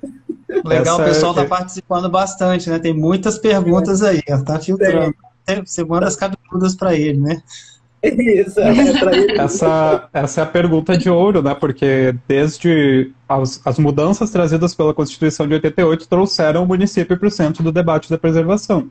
[0.66, 1.02] Legal, essa...
[1.02, 1.48] o pessoal está é...
[1.48, 2.78] participando bastante, né?
[2.78, 5.16] Tem muitas perguntas aí, está filtrando.
[5.50, 5.62] Sim.
[5.66, 7.42] Você manda as cabeludas para ele, né?
[8.04, 9.40] Isso, é ele.
[9.40, 11.56] essa, essa é a pergunta de ouro, né?
[11.56, 17.32] Porque desde as, as mudanças trazidas pela Constituição de 88 trouxeram o município para o
[17.32, 18.90] centro do debate da preservação.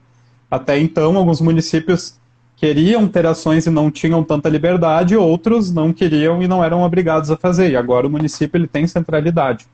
[0.51, 2.18] Até então, alguns municípios
[2.61, 7.31] queriam ter ações e não tinham tanta liberdade, outros não queriam e não eram obrigados
[7.31, 7.70] a fazer.
[7.70, 9.66] E agora o município ele tem centralidade.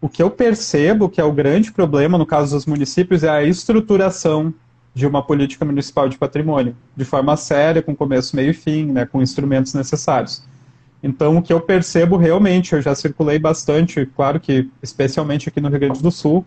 [0.00, 3.42] O que eu percebo que é o grande problema no caso dos municípios é a
[3.42, 4.54] estruturação
[4.94, 9.04] de uma política municipal de patrimônio, de forma séria, com começo, meio e fim, né,
[9.04, 10.44] com instrumentos necessários.
[11.02, 15.68] Então, o que eu percebo realmente, eu já circulei bastante, claro que especialmente aqui no
[15.68, 16.46] Rio Grande do Sul,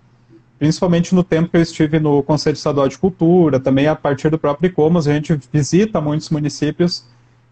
[0.59, 4.37] principalmente no tempo que eu estive no Conselho Estadual de Cultura, também a partir do
[4.37, 7.05] próprio ICOMOS, a gente visita muitos municípios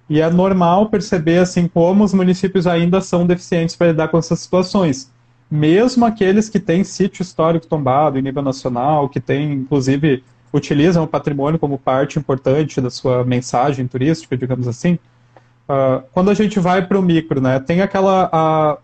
[0.10, 4.40] e é normal perceber assim como os municípios ainda são deficientes para lidar com essas
[4.40, 5.10] situações.
[5.50, 10.22] Mesmo aqueles que têm sítio histórico tombado em nível nacional, que têm, inclusive,
[10.54, 15.00] utilizam o patrimônio como parte importante da sua mensagem turística, digamos assim.
[15.70, 18.78] Uh, quando a gente vai para o micro, né, tem aquela, a,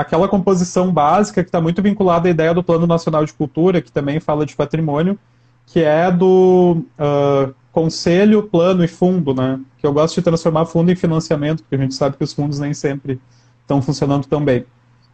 [0.00, 3.92] aquela composição básica que está muito vinculada à ideia do Plano Nacional de Cultura, que
[3.92, 5.18] também fala de patrimônio,
[5.66, 9.60] que é do uh, conselho, plano e fundo, né?
[9.78, 12.58] Que eu gosto de transformar fundo em financiamento, porque a gente sabe que os fundos
[12.58, 13.20] nem sempre
[13.62, 14.64] estão funcionando tão bem.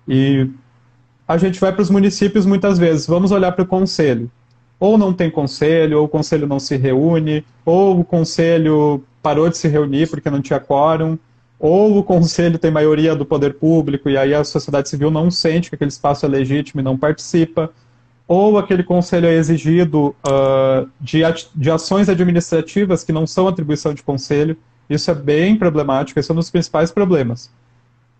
[0.08, 0.48] E
[1.26, 4.30] a gente vai para os municípios muitas vezes, vamos olhar para o conselho
[4.78, 9.56] ou não tem conselho, ou o conselho não se reúne, ou o conselho parou de
[9.56, 11.18] se reunir porque não tinha quórum,
[11.58, 15.70] ou o conselho tem maioria do poder público e aí a sociedade civil não sente
[15.70, 17.70] que aquele espaço é legítimo e não participa,
[18.28, 21.20] ou aquele conselho é exigido uh, de,
[21.54, 24.56] de ações administrativas que não são atribuição de conselho.
[24.90, 27.50] Isso é bem problemático, esse é um dos principais problemas.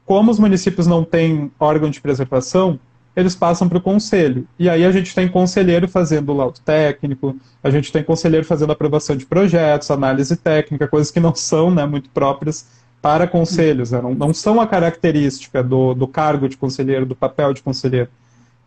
[0.04, 2.78] Como os municípios não têm órgão de preservação,
[3.16, 4.46] eles passam para o conselho.
[4.58, 9.16] E aí a gente tem conselheiro fazendo laudo técnico, a gente tem conselheiro fazendo aprovação
[9.16, 12.66] de projetos, análise técnica, coisas que não são né, muito próprias
[13.00, 14.00] para conselhos, né?
[14.00, 18.08] não, não, são a característica do, do cargo de conselheiro, do papel de conselheiro.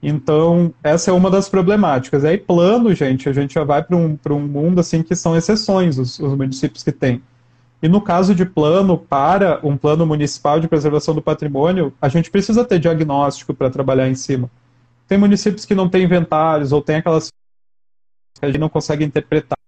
[0.01, 2.23] Então, essa é uma das problemáticas.
[2.23, 5.97] Aí, plano, gente, a gente já vai para um, um mundo assim que são exceções,
[5.97, 7.21] os, os municípios que têm.
[7.81, 12.31] E no caso de plano para um plano municipal de preservação do patrimônio, a gente
[12.31, 14.49] precisa ter diagnóstico para trabalhar em cima.
[15.07, 19.59] Tem municípios que não têm inventários ou tem aquelas que a gente não consegue interpretar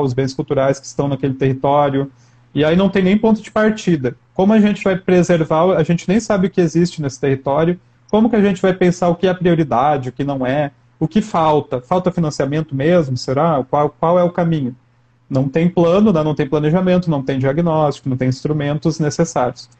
[0.00, 2.10] os bens culturais que estão naquele território.
[2.54, 4.16] E aí não tem nem ponto de partida.
[4.34, 7.78] Como a gente vai preservar, a gente nem sabe o que existe nesse território,
[8.10, 11.06] como que a gente vai pensar o que é prioridade, o que não é, o
[11.06, 11.80] que falta?
[11.80, 13.16] Falta financiamento mesmo?
[13.16, 13.64] Será?
[13.68, 14.74] Qual, qual é o caminho?
[15.30, 19.70] não tem plano, né, não tem planejamento, não tem diagnóstico, não tem instrumentos necessários.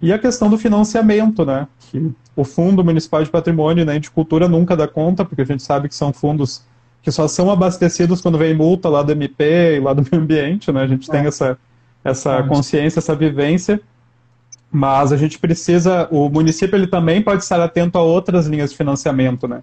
[0.00, 4.48] E a questão do financiamento, né, que o Fundo Municipal de Patrimônio né, de Cultura
[4.48, 6.62] nunca dá conta, porque a gente sabe que são fundos
[7.02, 10.70] que só são abastecidos quando vem multa lá do MP e lá do meio ambiente,
[10.70, 11.12] né, a gente é.
[11.12, 11.58] tem essa,
[12.04, 13.80] essa consciência, essa vivência,
[14.70, 18.76] mas a gente precisa, o município ele também pode estar atento a outras linhas de
[18.76, 19.62] financiamento, né,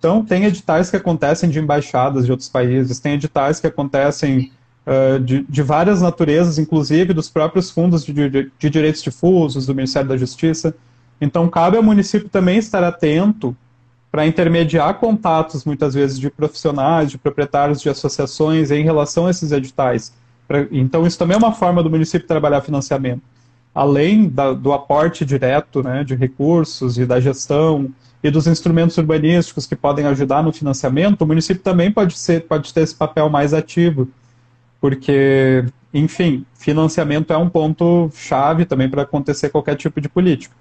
[0.00, 4.50] então, tem editais que acontecem de embaixadas de outros países, tem editais que acontecem
[4.86, 9.74] uh, de, de, várias naturezas, inclusive dos próprios fundos de, de, de, direitos difusos, do
[9.74, 10.74] Ministério da Justiça.
[11.20, 13.54] Então, cabe ao município também estar atento
[14.10, 19.52] para intermediar contatos, muitas vezes, de profissionais, de proprietários de associações em relação a esses
[19.52, 20.12] editais.
[20.48, 23.22] Pra, então, isso também é uma forma do município trabalhar financiamento.
[23.72, 27.88] Além da, do aporte direto né, de recursos e da gestão
[28.22, 32.74] e dos instrumentos urbanísticos que podem ajudar no financiamento, o município também pode, ser, pode
[32.74, 34.08] ter esse papel mais ativo
[34.80, 40.54] porque, enfim, financiamento é um ponto chave também para acontecer qualquer tipo de política.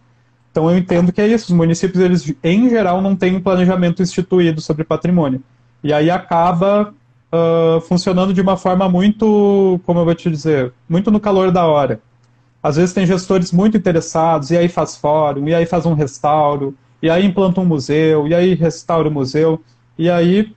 [0.52, 4.02] Então eu entendo que é isso, os municípios, eles em geral não têm um planejamento
[4.02, 5.42] instituído sobre patrimônio.
[5.84, 6.94] E aí acaba
[7.32, 11.66] uh, funcionando de uma forma muito, como eu vou te dizer, muito no calor da
[11.66, 12.02] hora.
[12.62, 16.76] Às vezes tem gestores muito interessados, e aí faz fórum, e aí faz um restauro,
[17.02, 19.62] e aí implanta um museu, e aí restaura o museu,
[19.98, 20.54] e aí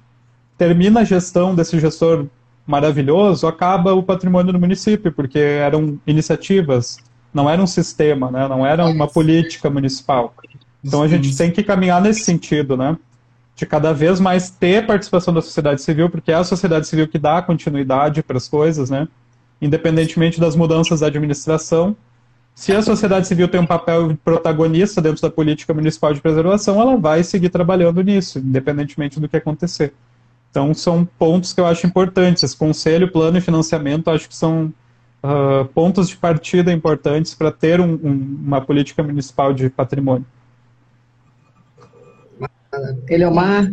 [0.59, 2.27] termina a gestão desse gestor
[2.67, 6.99] maravilhoso, acaba o patrimônio do município, porque eram iniciativas,
[7.33, 8.47] não era um sistema, né?
[8.49, 10.35] não era uma política municipal.
[10.85, 12.97] Então a gente tem que caminhar nesse sentido, né?
[13.55, 17.19] De cada vez mais ter participação da sociedade civil, porque é a sociedade civil que
[17.19, 19.07] dá continuidade para as coisas, né?
[19.61, 21.97] Independentemente das mudanças da administração.
[22.55, 26.97] Se a sociedade civil tem um papel protagonista dentro da política municipal de preservação, ela
[26.97, 29.95] vai seguir trabalhando nisso, independentemente do que acontecer.
[30.51, 32.55] Então, são pontos que eu acho importantes.
[32.55, 34.73] Conselho, plano e financiamento, acho que são
[35.23, 40.27] uh, pontos de partida importantes para ter um, um, uma política municipal de patrimônio.
[43.09, 43.73] Eliomar?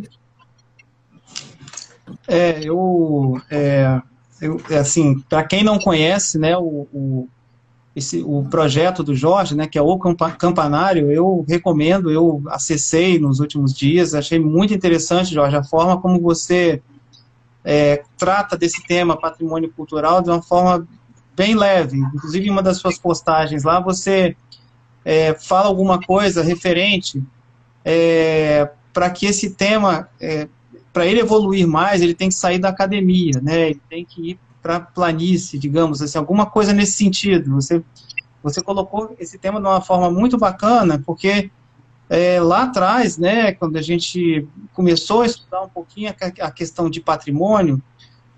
[2.27, 4.01] É, eu, é,
[4.41, 7.29] eu assim, para quem não conhece, né, o, o
[7.95, 13.39] esse, o projeto do Jorge, né, que é o Campanário, eu recomendo, eu acessei nos
[13.39, 16.81] últimos dias, achei muito interessante, Jorge, a forma como você
[17.63, 20.87] é, trata desse tema patrimônio cultural de uma forma
[21.39, 21.97] bem leve.
[21.97, 24.35] Inclusive, em uma das suas postagens lá, você
[25.05, 27.23] é, fala alguma coisa referente
[27.85, 30.49] é, para que esse tema, é,
[30.91, 33.69] para ele evoluir mais, ele tem que sair da academia, né?
[33.69, 37.53] Ele tem que ir para planície, digamos assim, alguma coisa nesse sentido.
[37.53, 37.81] Você
[38.41, 41.51] você colocou esse tema de uma forma muito bacana, porque
[42.09, 46.89] é, lá atrás, né, quando a gente começou a estudar um pouquinho a, a questão
[46.89, 47.81] de patrimônio,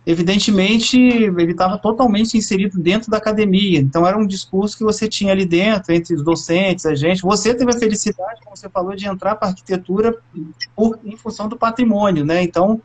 [0.05, 3.79] evidentemente ele estava totalmente inserido dentro da academia.
[3.79, 7.21] Então era um discurso que você tinha ali dentro, entre os docentes, a gente.
[7.21, 10.17] Você teve a felicidade, como você falou, de entrar para a arquitetura
[10.75, 12.41] por, em função do patrimônio, né?
[12.41, 12.81] Então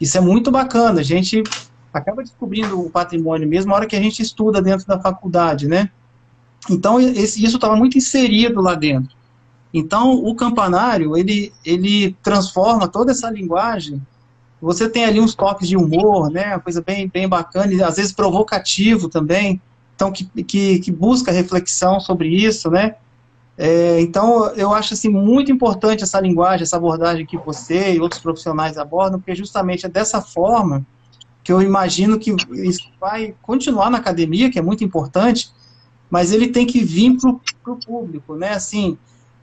[0.00, 1.00] isso é muito bacana.
[1.00, 1.42] A gente
[1.92, 5.90] acaba descobrindo o patrimônio mesmo na hora que a gente estuda dentro da faculdade, né?
[6.68, 9.14] Então esse, isso estava muito inserido lá dentro.
[9.72, 14.02] Então o campanário ele ele transforma toda essa linguagem
[14.60, 16.54] você tem ali uns toques de humor, né?
[16.54, 19.60] Uma coisa bem, bem bacana, e às vezes provocativo também.
[19.94, 22.96] Então, que, que, que busca reflexão sobre isso, né?
[23.58, 28.20] É, então, eu acho assim, muito importante essa linguagem, essa abordagem que você e outros
[28.20, 30.84] profissionais abordam, porque justamente é dessa forma
[31.42, 35.50] que eu imagino que isso vai continuar na academia, que é muito importante,
[36.10, 38.50] mas ele tem que vir para o público, né?
[38.52, 38.98] Assim,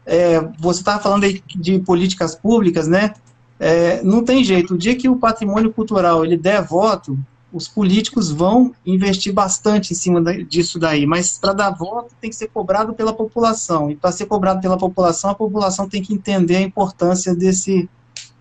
[0.06, 3.14] é, você estava falando de políticas públicas, né?
[3.60, 4.74] É, não tem jeito.
[4.74, 7.18] O dia que o patrimônio cultural ele der voto,
[7.54, 11.06] os políticos vão investir bastante em cima disso daí.
[11.06, 13.92] Mas para dar voto tem que ser cobrado pela população.
[13.92, 17.88] E para ser cobrado pela população, a população tem que entender a importância desse,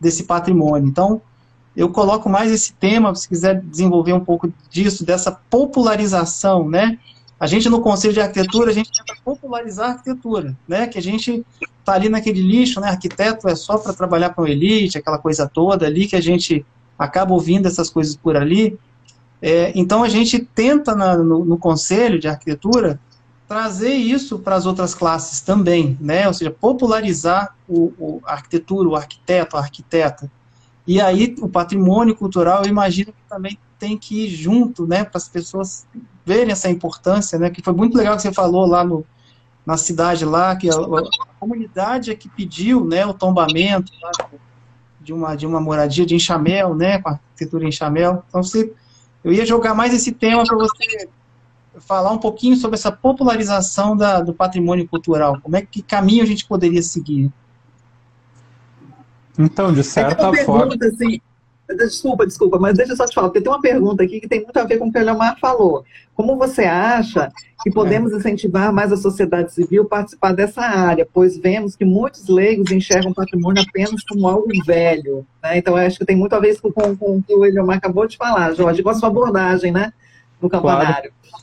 [0.00, 0.88] desse patrimônio.
[0.88, 1.20] Então,
[1.76, 6.98] eu coloco mais esse tema, se quiser desenvolver um pouco disso, dessa popularização, né?
[7.42, 10.86] A gente no Conselho de Arquitetura, a gente tenta popularizar a arquitetura, né?
[10.86, 11.44] Que a gente
[11.84, 12.88] tá ali naquele lixo, né?
[12.88, 16.64] Arquiteto é só para trabalhar com elite, aquela coisa toda ali que a gente
[16.96, 18.78] acaba ouvindo essas coisas por ali.
[19.42, 23.00] É, então a gente tenta na, no, no, Conselho de Arquitetura
[23.48, 26.28] trazer isso para as outras classes também, né?
[26.28, 30.30] Ou seja, popularizar o, o arquitetura, o arquiteto, a arquiteta.
[30.86, 35.18] E aí o patrimônio cultural, eu imagino que também tem que ir junto, né, para
[35.18, 35.86] as pessoas
[36.24, 39.04] verem essa importância, né, que foi muito legal que você falou lá no,
[39.66, 44.10] na cidade lá, que a, a comunidade é que pediu, né, o tombamento lá,
[45.00, 48.24] de uma, de uma moradia de enxamel, né, com a arquitetura enxamel.
[48.28, 48.72] Então, você,
[49.24, 51.08] eu ia jogar mais esse tema para você
[51.80, 55.40] falar um pouquinho sobre essa popularização da, do patrimônio cultural.
[55.40, 57.32] Como é que caminho a gente poderia seguir?
[59.38, 60.76] Então, de certa é forma.
[60.76, 61.20] Pergunta, assim,
[61.76, 64.42] Desculpa, desculpa, mas deixa eu só te falar, porque tem uma pergunta aqui que tem
[64.42, 65.84] muito a ver com o que o Leomar falou.
[66.14, 67.30] Como você acha
[67.62, 71.08] que podemos incentivar mais a sociedade civil a participar dessa área?
[71.10, 75.26] Pois vemos que muitos leigos enxergam o patrimônio apenas como algo velho.
[75.42, 75.58] Né?
[75.58, 77.78] Então, eu acho que tem muito a ver com, com, com o que o Eliomar
[77.78, 79.92] acabou de falar, Jorge, com a sua abordagem né,
[80.40, 81.12] no campanário.
[81.28, 81.42] Claro.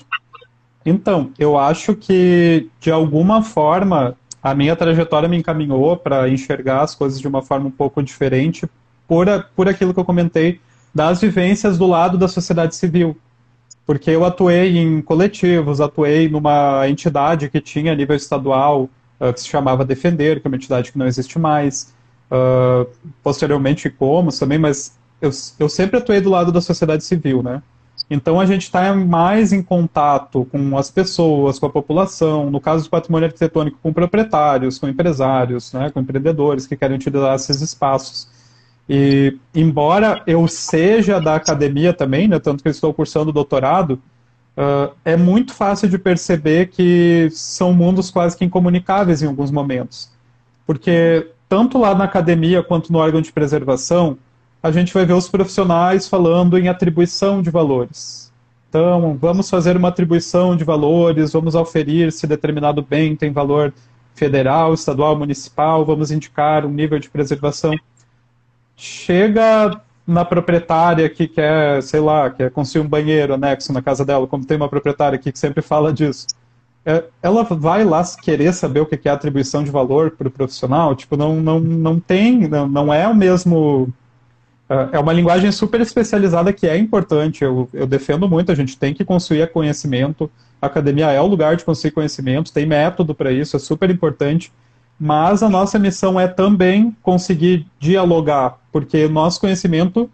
[0.86, 6.96] Então, eu acho que, de alguma forma, a minha trajetória me encaminhou para enxergar as
[6.96, 8.68] coisas de uma forma um pouco diferente,
[9.08, 10.60] por, a, por aquilo que eu comentei
[10.94, 13.18] das vivências do lado da sociedade civil.
[13.86, 19.42] Porque eu atuei em coletivos, atuei numa entidade que tinha a nível estadual, uh, que
[19.42, 21.94] se chamava Defender, que é uma entidade que não existe mais.
[22.32, 22.88] Uh,
[23.24, 27.64] posteriormente, como também, mas eu, eu sempre atuei do lado da sociedade civil, né?
[28.10, 32.86] Então a gente está mais em contato com as pessoas, com a população, no caso
[32.86, 38.28] do patrimônio arquitetônico, com proprietários, com empresários, né, com empreendedores que querem utilizar esses espaços.
[38.90, 44.02] E, embora eu seja da academia também, né, tanto que eu estou cursando doutorado,
[44.58, 50.10] uh, é muito fácil de perceber que são mundos quase que incomunicáveis em alguns momentos.
[50.66, 54.18] Porque, tanto lá na academia quanto no órgão de preservação,
[54.62, 58.32] a gente vai ver os profissionais falando em atribuição de valores.
[58.70, 63.74] Então, vamos fazer uma atribuição de valores, vamos auferir se determinado bem tem valor
[64.14, 67.74] federal, estadual, municipal, vamos indicar um nível de preservação
[68.80, 74.26] chega na proprietária que quer, sei lá, quer construir um banheiro anexo na casa dela,
[74.26, 76.26] como tem uma proprietária aqui que sempre fala disso,
[76.86, 80.96] é, ela vai lá querer saber o que é atribuição de valor para o profissional?
[80.96, 83.90] Tipo, não, não, não tem, não, não é o mesmo.
[84.70, 87.44] É, é uma linguagem super especializada que é importante.
[87.44, 90.30] Eu, eu defendo muito, a gente tem que construir conhecimento.
[90.62, 94.52] A academia é o lugar de construir conhecimento, tem método para isso, é super importante
[95.00, 100.10] mas a nossa missão é também conseguir dialogar, porque o nosso conhecimento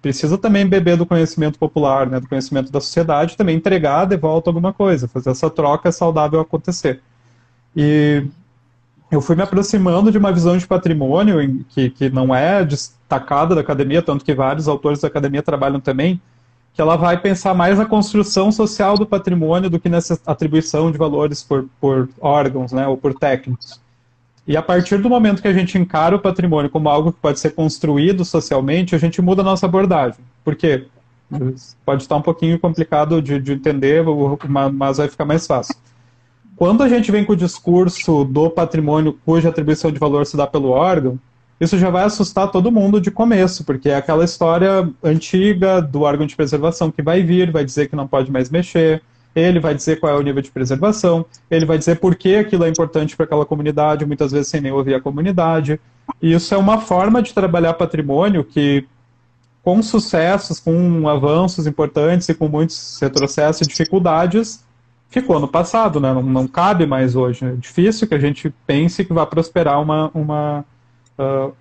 [0.00, 4.48] precisa também beber do conhecimento popular, né, do conhecimento da sociedade, também entregar de volta
[4.48, 7.02] alguma coisa, fazer essa troca saudável acontecer.
[7.76, 8.24] E
[9.10, 12.64] eu fui me aproximando de uma visão de patrimônio que, que não é
[13.10, 16.20] destacada da academia, tanto que vários autores da academia trabalham também,
[16.72, 20.96] que ela vai pensar mais na construção social do patrimônio do que nessa atribuição de
[20.96, 23.80] valores por, por órgãos né, ou por técnicos.
[24.46, 27.40] E a partir do momento que a gente encara o patrimônio como algo que pode
[27.40, 30.20] ser construído socialmente, a gente muda a nossa abordagem.
[30.44, 30.86] Por quê?
[31.84, 34.04] Pode estar um pouquinho complicado de, de entender,
[34.72, 35.74] mas vai ficar mais fácil.
[36.56, 40.46] Quando a gente vem com o discurso do patrimônio cuja atribuição de valor se dá
[40.46, 41.18] pelo órgão,
[41.60, 46.26] isso já vai assustar todo mundo de começo, porque é aquela história antiga do órgão
[46.26, 49.02] de preservação que vai vir, vai dizer que não pode mais mexer,
[49.34, 52.64] ele vai dizer qual é o nível de preservação, ele vai dizer por que aquilo
[52.64, 55.78] é importante para aquela comunidade, muitas vezes sem nem ouvir a comunidade.
[56.20, 58.86] E isso é uma forma de trabalhar patrimônio que,
[59.62, 64.64] com sucessos, com avanços importantes e com muitos retrocessos e dificuldades,
[65.10, 66.12] ficou no passado, né?
[66.12, 67.44] não, não cabe mais hoje.
[67.44, 70.64] É difícil que a gente pense que vai prosperar uma, uma
[71.20, 71.52] uh,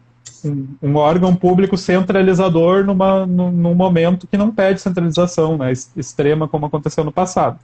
[0.44, 6.48] um, um, órgão público centralizador numa, num, num, momento que não pede centralização né, extrema,
[6.48, 7.60] como aconteceu no passado.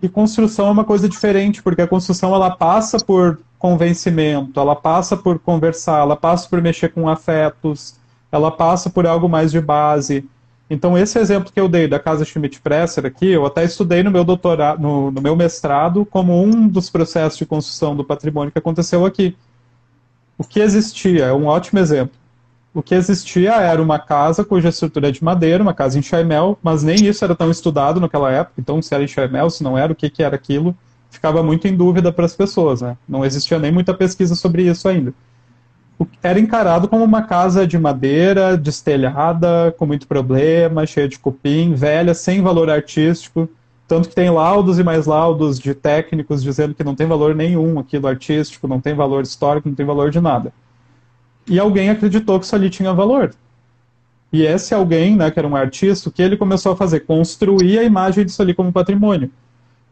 [0.00, 5.16] E construção é uma coisa diferente, porque a construção ela passa por convencimento, ela passa
[5.16, 7.96] por conversar, ela passa por mexer com afetos,
[8.30, 10.24] ela passa por algo mais de base.
[10.70, 14.22] Então, esse exemplo que eu dei da Casa Schmidt-Presser aqui, eu até estudei no meu
[14.22, 19.04] doutorado, no, no meu mestrado, como um dos processos de construção do patrimônio que aconteceu
[19.04, 19.36] aqui
[20.40, 22.16] o que existia, é um ótimo exemplo.
[22.72, 26.58] O que existia era uma casa cuja estrutura é de madeira, uma casa em Chaimel,
[26.62, 28.54] mas nem isso era tão estudado naquela época.
[28.58, 30.74] Então, se era em Chaimel, se não era, o que, que era aquilo,
[31.10, 32.80] ficava muito em dúvida para as pessoas.
[32.80, 32.96] Né?
[33.06, 35.12] Não existia nem muita pesquisa sobre isso ainda.
[36.22, 42.14] Era encarado como uma casa de madeira, destelhada, com muito problema, cheia de cupim, velha,
[42.14, 43.46] sem valor artístico.
[43.90, 47.76] Tanto que tem laudos e mais laudos de técnicos dizendo que não tem valor nenhum
[47.76, 50.52] aquilo artístico, não tem valor histórico, não tem valor de nada.
[51.44, 53.34] E alguém acreditou que isso ali tinha valor.
[54.32, 57.00] E esse alguém, né, que era um artista, o que ele começou a fazer?
[57.00, 59.28] Construir a imagem disso ali como patrimônio.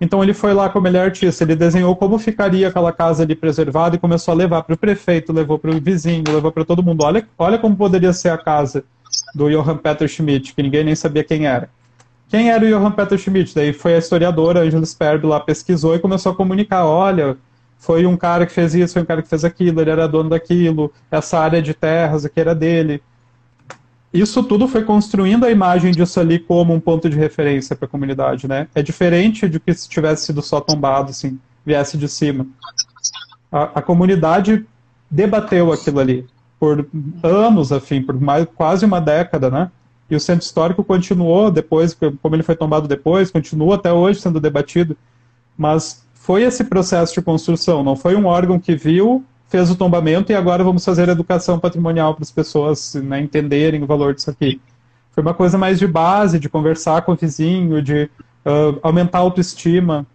[0.00, 3.34] Então ele foi lá como ele é artista, ele desenhou como ficaria aquela casa ali
[3.34, 6.84] preservada e começou a levar para o prefeito, levou para o vizinho, levou para todo
[6.84, 7.02] mundo.
[7.02, 8.84] Olha, olha como poderia ser a casa
[9.34, 11.68] do Johann Peter Schmidt, que ninguém nem sabia quem era.
[12.28, 13.54] Quem era o Johann Peter Schmidt?
[13.54, 17.38] Daí foi a historiadora Angela Sperb lá, pesquisou e começou a comunicar, olha,
[17.78, 20.28] foi um cara que fez isso, foi um cara que fez aquilo, ele era dono
[20.28, 23.02] daquilo, essa área de terras aqui era dele.
[24.12, 27.88] Isso tudo foi construindo a imagem disso ali como um ponto de referência para a
[27.88, 28.66] comunidade, né?
[28.74, 32.46] É diferente de que se tivesse sido só tombado, assim, viesse de cima.
[33.52, 34.66] A, a comunidade
[35.10, 36.26] debateu aquilo ali
[36.58, 36.86] por
[37.22, 39.70] anos, afim, por mais, quase uma década, né?
[40.10, 44.40] E o centro histórico continuou depois, como ele foi tombado depois, continua até hoje sendo
[44.40, 44.96] debatido.
[45.56, 50.30] Mas foi esse processo de construção, não foi um órgão que viu, fez o tombamento
[50.30, 54.60] e agora vamos fazer educação patrimonial para as pessoas né, entenderem o valor disso aqui.
[55.12, 58.10] Foi uma coisa mais de base, de conversar com o vizinho, de
[58.44, 60.06] uh, aumentar a autoestima.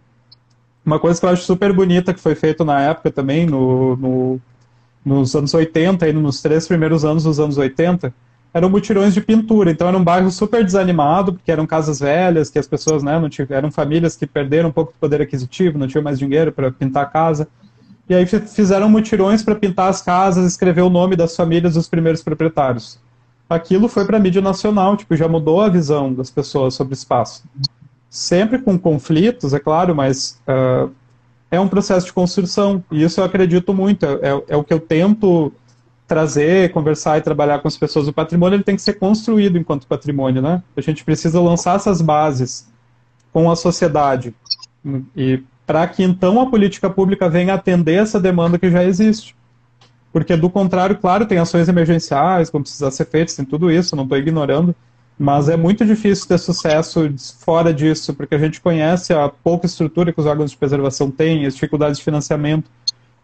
[0.84, 4.40] Uma coisa que eu acho super bonita que foi feito na época também, no, no
[5.04, 8.14] nos anos 80, aí nos três primeiros anos dos anos 80,
[8.54, 9.72] eram mutirões de pintura.
[9.72, 13.28] Então era um bairro super desanimado, porque eram casas velhas, que as pessoas né, não
[13.28, 16.70] tinham, eram famílias que perderam um pouco de poder aquisitivo, não tinham mais dinheiro para
[16.70, 17.48] pintar a casa.
[18.08, 22.22] E aí fizeram mutirões para pintar as casas, escrever o nome das famílias dos primeiros
[22.22, 22.98] proprietários.
[23.50, 27.42] Aquilo foi para a mídia nacional, tipo, já mudou a visão das pessoas sobre espaço.
[28.08, 30.90] Sempre com conflitos, é claro, mas uh,
[31.50, 32.84] é um processo de construção.
[32.90, 34.04] E isso eu acredito muito.
[34.04, 35.52] É, é o que eu tento
[36.06, 38.08] trazer, conversar e trabalhar com as pessoas.
[38.08, 40.62] O patrimônio ele tem que ser construído enquanto patrimônio, né?
[40.76, 42.68] A gente precisa lançar essas bases
[43.32, 44.34] com a sociedade
[45.16, 49.34] e para que então a política pública venha atender essa demanda que já existe.
[50.12, 54.04] Porque do contrário, claro, tem ações emergenciais, como precisa ser feitas, tem tudo isso, não
[54.04, 54.74] estou ignorando,
[55.18, 60.12] mas é muito difícil ter sucesso fora disso, porque a gente conhece a pouca estrutura
[60.12, 62.70] que os órgãos de preservação têm, as dificuldades de financiamento.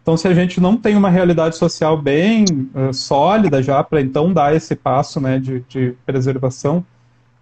[0.01, 2.43] Então, se a gente não tem uma realidade social bem
[2.73, 6.83] uh, sólida já para então dar esse passo né, de, de, preservação,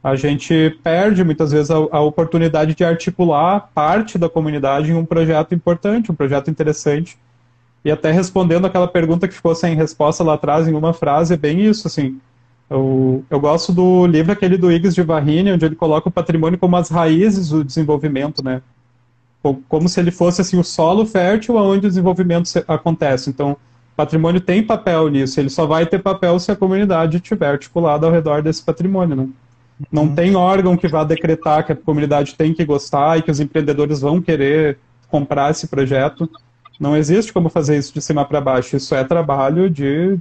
[0.04, 5.06] a gente perde muitas vezes a, a, oportunidade de articular parte da comunidade em um
[5.06, 7.18] projeto importante, um projeto interessante.
[7.84, 11.38] E até respondendo aquela pergunta que ficou sem resposta lá atrás em uma frase, é
[11.38, 12.20] bem isso, assim.
[12.70, 16.60] Eu, eu gosto do livro aquele do Iggs de Varrini, onde ele coloca o patrimônio
[16.60, 18.62] como as raízes do desenvolvimento, né?
[19.68, 23.30] Como se ele fosse assim o solo fértil onde o desenvolvimento acontece.
[23.30, 23.56] Então,
[23.96, 28.12] patrimônio tem papel nisso, ele só vai ter papel se a comunidade estiver articulada ao
[28.12, 29.16] redor desse patrimônio.
[29.16, 29.30] Né?
[29.92, 30.16] Não uhum.
[30.16, 34.02] tem órgão que vá decretar que a comunidade tem que gostar e que os empreendedores
[34.02, 34.78] vão querer
[35.10, 36.30] comprar esse projeto.
[36.80, 38.76] Não existe como fazer isso de cima para baixo.
[38.76, 40.18] Isso é trabalho de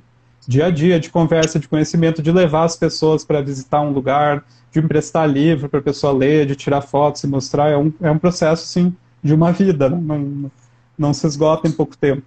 [0.47, 4.45] dia a dia, de conversa, de conhecimento, de levar as pessoas para visitar um lugar,
[4.73, 7.71] de emprestar livro para a pessoa ler, de tirar fotos e mostrar.
[7.71, 9.99] É um, é um processo, sim, de uma vida, né?
[10.01, 10.51] não,
[10.97, 12.23] não se esgota em pouco tempo.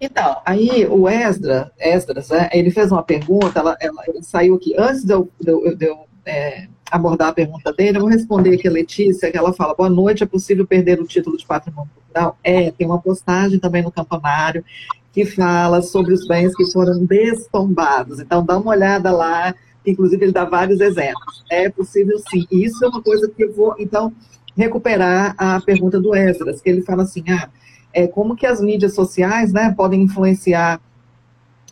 [0.00, 4.74] Então, aí o Esdra, Esdras, né, ele fez uma pergunta, ela, ela, ele saiu aqui,
[4.78, 8.54] antes de eu, de eu, de eu é, abordar a pergunta dele, eu vou responder
[8.54, 11.90] aqui a Letícia, que ela fala, boa noite, é possível perder o título de patrimônio
[11.94, 12.36] cultural?
[12.42, 14.64] É, tem uma postagem também no campanário
[15.12, 19.54] que fala sobre os bens que foram destombados, então dá uma olhada lá,
[19.86, 21.44] inclusive ele dá vários exemplos.
[21.50, 24.12] É possível sim, isso é uma coisa que eu vou, então,
[24.56, 27.48] recuperar a pergunta do Esdras, que ele fala assim, ah,
[27.92, 30.80] é, como que as mídias sociais, né, podem influenciar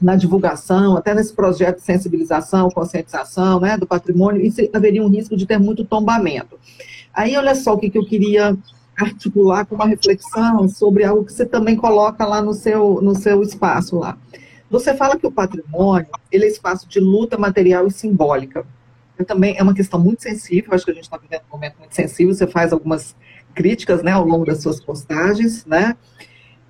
[0.00, 5.36] na divulgação, até nesse projeto de sensibilização, conscientização né, do patrimônio, isso haveria um risco
[5.36, 6.58] de ter muito tombamento.
[7.14, 8.56] Aí, olha só o que, que eu queria
[8.96, 13.42] articular com uma reflexão sobre algo que você também coloca lá no seu, no seu
[13.42, 14.16] espaço lá.
[14.70, 18.64] Você fala que o patrimônio, ele é espaço de luta material e simbólica.
[19.26, 21.94] Também é uma questão muito sensível, acho que a gente está vivendo um momento muito
[21.94, 23.14] sensível, você faz algumas
[23.54, 25.94] críticas, né, ao longo das suas postagens, né,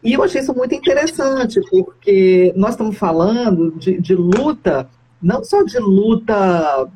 [0.02, 4.90] e eu achei isso muito interessante, porque nós estamos falando de, de luta,
[5.22, 6.90] não só de luta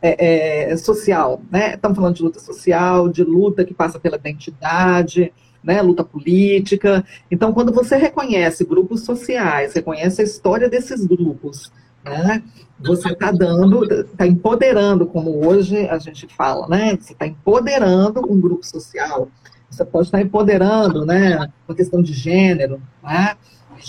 [0.00, 1.74] é, é, social, né?
[1.74, 5.32] Estamos falando de luta social, de luta que passa pela identidade,
[5.64, 5.82] né?
[5.82, 7.04] luta política.
[7.28, 11.72] Então, quando você reconhece grupos sociais, reconhece a história desses grupos,
[12.08, 12.42] né?
[12.80, 16.96] Você está dando, está empoderando, como hoje a gente fala, né?
[16.96, 19.28] Você está empoderando um grupo social,
[19.68, 23.36] você pode estar empoderando, né, uma questão de gênero, né?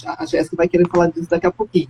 [0.05, 1.89] A Jéssica vai querer falar disso daqui a pouquinho.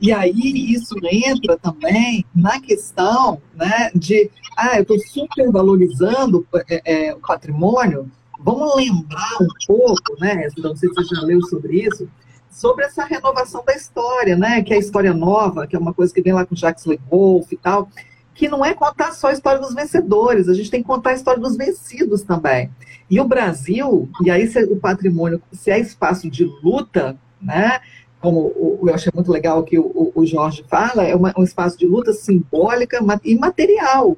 [0.00, 7.08] E aí isso entra também na questão, né, de, ah, eu estou super valorizando é,
[7.08, 8.10] é, o patrimônio.
[8.38, 10.48] Vamos lembrar um pouco, né?
[10.58, 12.08] Não sei se você já leu sobre isso,
[12.52, 14.62] sobre essa renovação da história, né?
[14.62, 17.00] Que é a história nova, que é uma coisa que vem lá com Jacques Le
[17.10, 17.88] Goff e tal
[18.34, 21.14] que não é contar só a história dos vencedores, a gente tem que contar a
[21.14, 22.70] história dos vencidos também.
[23.10, 27.80] E o Brasil, e aí se o patrimônio, se é espaço de luta, né,
[28.20, 32.12] como eu achei muito legal que o, o Jorge fala, é um espaço de luta
[32.12, 34.16] simbólica e material.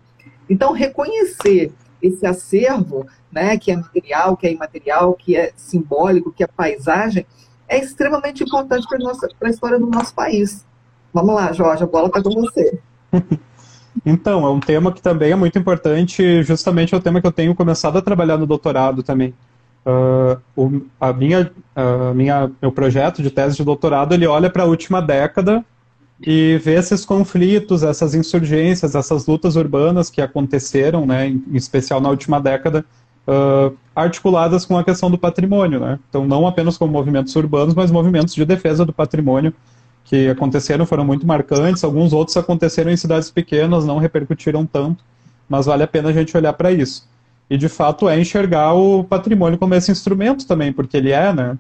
[0.48, 1.72] Então, reconhecer
[2.02, 7.26] esse acervo, né, que é material, que é imaterial, que é simbólico, que é paisagem,
[7.68, 8.86] é extremamente importante
[9.38, 10.64] para a história do nosso país.
[11.12, 12.78] Vamos lá, Jorge, a bola está com você.
[14.04, 17.32] Então, é um tema que também é muito importante, justamente é o tema que eu
[17.32, 19.32] tenho começado a trabalhar no doutorado também.
[19.86, 24.64] Uh, o, a minha, a minha, meu projeto de tese de doutorado, ele olha para
[24.64, 25.64] a última década
[26.20, 32.00] e vê esses conflitos, essas insurgências, essas lutas urbanas que aconteceram, né, em, em especial
[32.00, 32.84] na última década,
[33.26, 35.80] uh, articuladas com a questão do patrimônio.
[35.80, 35.98] Né?
[36.08, 39.52] Então, não apenas como movimentos urbanos, mas movimentos de defesa do patrimônio
[40.04, 45.02] que aconteceram foram muito marcantes, alguns outros aconteceram em cidades pequenas, não repercutiram tanto,
[45.48, 47.08] mas vale a pena a gente olhar para isso.
[47.48, 51.58] E de fato é enxergar o patrimônio como esse instrumento também, porque ele é, né?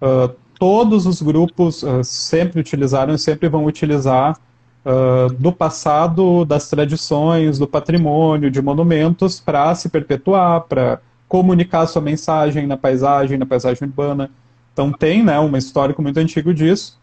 [0.00, 4.38] Uh, todos os grupos uh, sempre utilizaram e sempre vão utilizar
[4.84, 12.02] uh, do passado, das tradições, do patrimônio, de monumentos para se perpetuar, para comunicar sua
[12.02, 14.30] mensagem na paisagem, na paisagem urbana.
[14.72, 16.98] Então tem né, um histórico muito antigo disso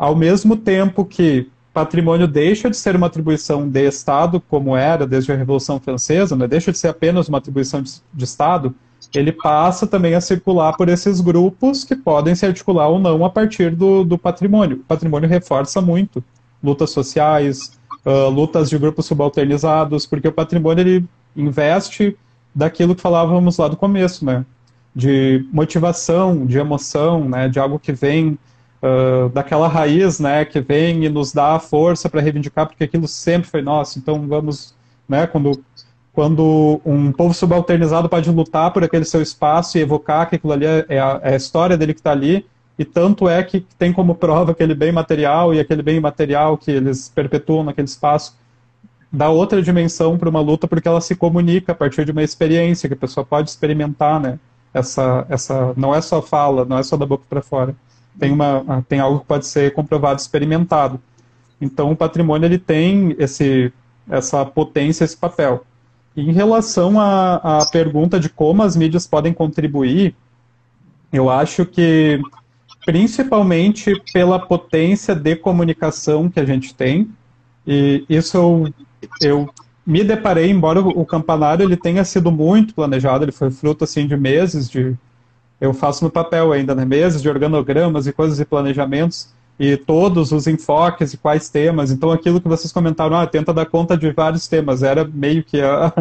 [0.00, 5.30] ao mesmo tempo que patrimônio deixa de ser uma atribuição de Estado, como era desde
[5.30, 6.48] a Revolução Francesa, né?
[6.48, 8.74] deixa de ser apenas uma atribuição de, de Estado,
[9.14, 13.28] ele passa também a circular por esses grupos que podem se articular ou não a
[13.28, 14.78] partir do, do patrimônio.
[14.78, 16.24] O patrimônio reforça muito
[16.62, 21.04] lutas sociais, uh, lutas de grupos subalternizados, porque o patrimônio ele
[21.36, 22.16] investe
[22.54, 24.44] daquilo que falávamos lá do começo, né?
[24.94, 27.48] De motivação, de emoção, né?
[27.48, 28.38] De algo que vem
[28.82, 33.06] uh, daquela raiz, né, que vem e nos dá a força para reivindicar, porque aquilo
[33.06, 33.98] sempre foi nosso.
[33.98, 34.74] Então vamos,
[35.08, 35.52] né, quando
[36.12, 40.66] quando um povo subalternizado pode lutar por aquele seu espaço e evocar que aquilo ali
[40.66, 42.44] é, é a, é a história dele que está ali,
[42.80, 46.70] e tanto é que tem como prova aquele bem material e aquele bem imaterial que
[46.70, 48.36] eles perpetuam naquele espaço
[49.12, 52.88] dá outra dimensão para uma luta porque ela se comunica a partir de uma experiência
[52.88, 54.38] que a pessoa pode experimentar, né?
[54.72, 57.74] Essa, essa não é só fala, não é só da boca para fora
[58.18, 61.00] tem, uma, tem algo que pode ser comprovado, experimentado.
[61.60, 63.72] Então, o patrimônio ele tem esse,
[64.08, 65.64] essa potência, esse papel.
[66.14, 70.14] E em relação à, à pergunta de como as mídias podem contribuir,
[71.12, 72.20] eu acho que
[72.84, 77.10] principalmente pela potência de comunicação que a gente tem,
[77.66, 78.74] e isso eu,
[79.20, 79.50] eu
[79.86, 84.16] me deparei, embora o campanário ele tenha sido muito planejado, ele foi fruto assim de
[84.16, 84.96] meses de
[85.60, 86.86] eu faço no papel ainda, né?
[86.86, 89.28] Meses de organogramas e coisas e planejamentos
[89.58, 91.90] e todos os enfoques e quais temas.
[91.90, 95.60] Então, aquilo que vocês comentaram, ah, tenta dar conta de vários temas, era meio que
[95.60, 95.92] a,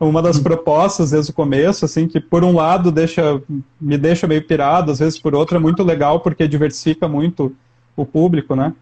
[0.00, 3.40] uma das propostas desde o começo, assim, que por um lado deixa,
[3.78, 7.54] me deixa meio pirado, às vezes por outro é muito legal porque diversifica muito
[7.94, 8.72] o público, né?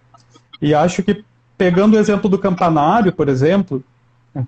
[0.63, 1.25] E acho que
[1.57, 3.83] pegando o exemplo do campanário, por exemplo,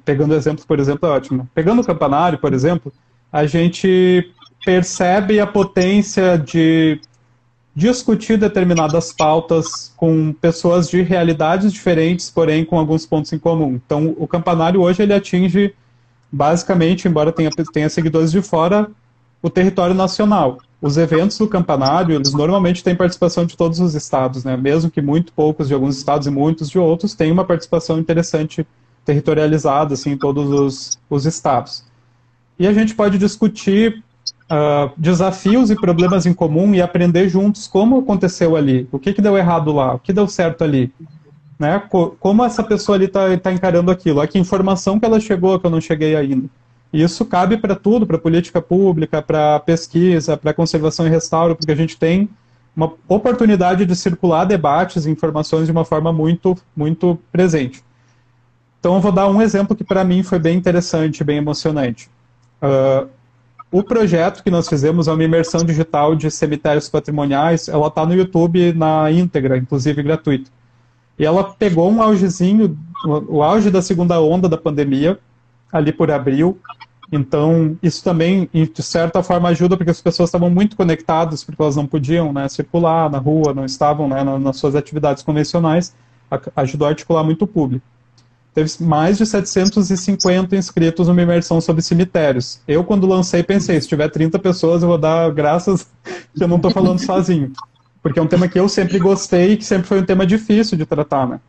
[0.04, 1.48] pegando o exemplo, por exemplo, é ótimo.
[1.52, 2.92] Pegando o campanário, por exemplo,
[3.32, 4.30] a gente
[4.64, 7.00] percebe a potência de
[7.74, 13.80] discutir determinadas pautas com pessoas de realidades diferentes, porém com alguns pontos em comum.
[13.84, 15.74] Então, o campanário hoje ele atinge
[16.30, 18.90] basicamente, embora tenha, tenha seguidores de fora,
[19.42, 20.58] o território nacional.
[20.80, 24.56] Os eventos do campanário, eles normalmente têm participação de todos os estados, né?
[24.56, 28.66] mesmo que muito poucos de alguns estados e muitos de outros têm uma participação interessante
[29.04, 31.84] territorializada assim, em todos os, os estados.
[32.58, 34.02] E a gente pode discutir
[34.50, 39.22] uh, desafios e problemas em comum e aprender juntos como aconteceu ali, o que, que
[39.22, 40.92] deu errado lá, o que deu certo ali
[41.60, 41.80] né?
[42.18, 44.22] Como essa pessoa ali está tá encarando aquilo?
[44.22, 46.48] A que informação que ela chegou que eu não cheguei ainda?
[46.90, 51.70] E isso cabe para tudo, para política pública, para pesquisa, para conservação e restauro, porque
[51.70, 52.30] a gente tem
[52.74, 57.84] uma oportunidade de circular debates e informações de uma forma muito, muito presente.
[58.80, 62.08] Então, eu vou dar um exemplo que para mim foi bem interessante, bem emocionante.
[62.62, 63.06] Uh,
[63.70, 67.68] o projeto que nós fizemos é uma imersão digital de cemitérios patrimoniais.
[67.68, 70.50] Ela está no YouTube na íntegra, inclusive gratuito.
[71.20, 75.18] E ela pegou um augezinho, o auge da segunda onda da pandemia,
[75.70, 76.58] ali por abril.
[77.12, 81.76] Então, isso também, de certa forma, ajuda, porque as pessoas estavam muito conectadas, porque elas
[81.76, 85.94] não podiam né, circular na rua, não estavam né, nas suas atividades convencionais,
[86.56, 87.84] ajudou a articular muito o público.
[88.54, 92.62] Teve mais de 750 inscritos numa imersão sobre cemitérios.
[92.66, 95.86] Eu, quando lancei, pensei, se tiver 30 pessoas, eu vou dar graças
[96.34, 97.52] que eu não estou falando sozinho.
[98.02, 100.76] Porque é um tema que eu sempre gostei e que sempre foi um tema difícil
[100.76, 101.40] de tratar, né?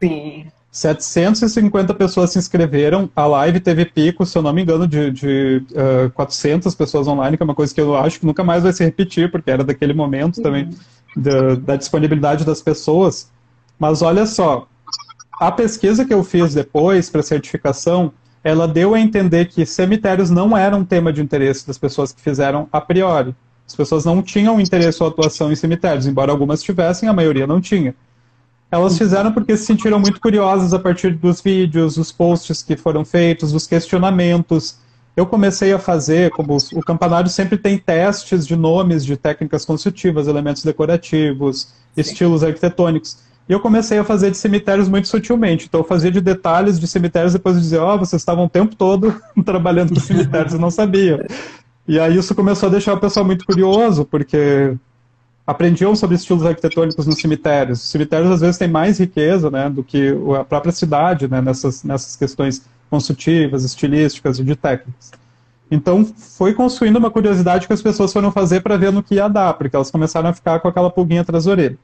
[0.00, 0.46] Sim.
[0.70, 5.62] 750 pessoas se inscreveram, a live teve pico, se eu não me engano, de, de
[5.72, 8.72] uh, 400 pessoas online, que é uma coisa que eu acho que nunca mais vai
[8.72, 10.42] se repetir, porque era daquele momento uhum.
[10.42, 10.70] também
[11.14, 13.30] da, da disponibilidade das pessoas.
[13.78, 14.66] Mas olha só,
[15.38, 18.10] a pesquisa que eu fiz depois para certificação,
[18.42, 22.20] ela deu a entender que cemitérios não eram um tema de interesse das pessoas que
[22.20, 23.34] fizeram a priori.
[23.72, 27.58] As pessoas não tinham interesse ou atuação em cemitérios, embora algumas tivessem, a maioria não
[27.58, 27.94] tinha.
[28.70, 33.02] Elas fizeram porque se sentiram muito curiosas a partir dos vídeos, dos posts que foram
[33.02, 34.76] feitos, dos questionamentos.
[35.16, 40.28] Eu comecei a fazer, como o campanário sempre tem testes de nomes de técnicas construtivas,
[40.28, 41.68] elementos decorativos, Sim.
[41.96, 43.16] estilos arquitetônicos.
[43.48, 45.64] E eu comecei a fazer de cemitérios muito sutilmente.
[45.66, 48.50] Então eu fazia de detalhes de cemitérios depois de dizer, ó, oh, vocês estavam o
[48.50, 51.20] tempo todo trabalhando com cemitérios e não sabiam.
[51.92, 54.74] E aí isso começou a deixar o pessoal muito curioso, porque
[55.46, 57.84] aprendiam sobre estilos arquitetônicos nos cemitérios.
[57.84, 60.08] Os cemitérios às vezes têm mais riqueza né, do que
[60.40, 65.12] a própria cidade né, nessas, nessas questões construtivas, estilísticas e de técnicas.
[65.70, 69.28] Então foi construindo uma curiosidade que as pessoas foram fazer para ver no que ia
[69.28, 71.78] dar, porque elas começaram a ficar com aquela pulguinha atrás da orelha.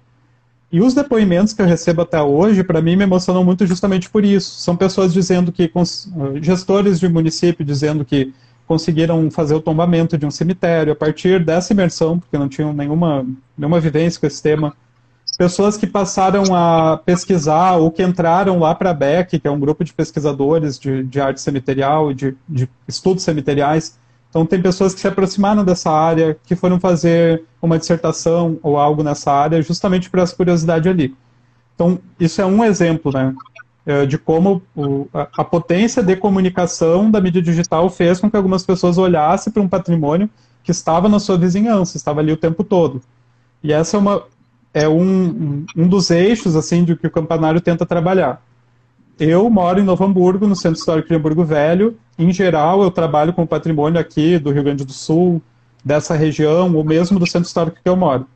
[0.73, 4.25] E os depoimentos que eu recebo até hoje, para mim, me emocionam muito justamente por
[4.25, 4.59] isso.
[4.61, 5.71] São pessoas dizendo que,
[6.41, 8.33] gestores de município dizendo que
[8.69, 13.27] conseguiram fazer o tombamento de um cemitério a partir dessa imersão, porque não tinham nenhuma,
[13.57, 14.75] nenhuma vivência com esse tema.
[15.39, 19.59] Pessoas que passaram a pesquisar ou que entraram lá para a BEC, que é um
[19.59, 23.99] grupo de pesquisadores de, de arte cemiterial e de, de estudos cemiteriais.
[24.29, 29.03] Então, tem pessoas que se aproximaram dessa área, que foram fazer uma dissertação ou algo
[29.03, 31.17] nessa área, justamente por essa curiosidade ali.
[31.75, 33.35] Então, isso é um exemplo, né?
[33.89, 34.61] É, de como
[35.15, 39.69] a, potência de comunicação da mídia digital fez com que algumas pessoas olhassem para um
[39.69, 40.29] patrimônio
[40.63, 43.01] que estava na sua vizinhança, estava ali o tempo todo.
[43.65, 44.23] E essa é, uma,
[44.75, 48.43] é um, um dos eixos assim de que o campanário tenta trabalhar.
[49.19, 51.97] Eu moro em Novo Hamburgo, no Centro Histórico de Hamburgo Velho.
[52.19, 55.41] Em geral, eu trabalho com patrimônio aqui do Rio Grande do Sul,
[55.83, 58.27] dessa região, ou mesmo do Centro Histórico que eu moro.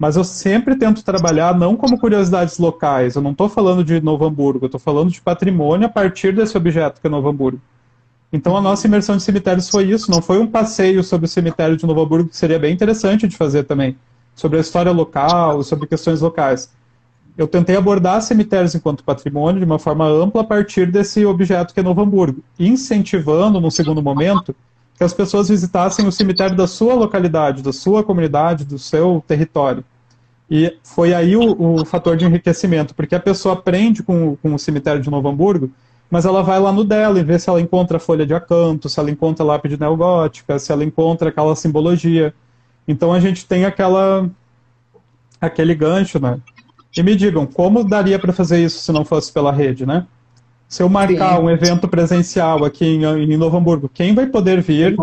[0.00, 3.16] Mas eu sempre tento trabalhar não como curiosidades locais.
[3.16, 6.56] Eu não estou falando de Novo Hamburgo, eu estou falando de patrimônio a partir desse
[6.56, 7.60] objeto que é Novo Hamburgo.
[8.32, 11.76] Então a nossa imersão de cemitérios foi isso, não foi um passeio sobre o cemitério
[11.76, 13.94] de Novo Hamburgo, que seria bem interessante de fazer também,
[14.34, 16.72] sobre a história local, sobre questões locais.
[17.36, 21.80] Eu tentei abordar cemitérios enquanto patrimônio de uma forma ampla a partir desse objeto que
[21.80, 24.56] é Novo Hamburgo, incentivando, no segundo momento,
[24.96, 29.84] que as pessoas visitassem o cemitério da sua localidade, da sua comunidade, do seu território.
[30.50, 34.58] E foi aí o, o fator de enriquecimento, porque a pessoa aprende com, com o
[34.58, 35.70] cemitério de Novo Hamburgo,
[36.10, 38.98] mas ela vai lá no dela e vê se ela encontra folha de acanto, se
[38.98, 42.34] ela encontra lápide neogótica, se ela encontra aquela simbologia.
[42.88, 44.28] Então a gente tem aquela
[45.40, 46.38] aquele gancho, né?
[46.96, 50.04] E me digam, como daria para fazer isso se não fosse pela rede, né?
[50.68, 51.44] Se eu marcar Sim.
[51.44, 54.96] um evento presencial aqui em, em Novo Hamburgo, quem vai poder vir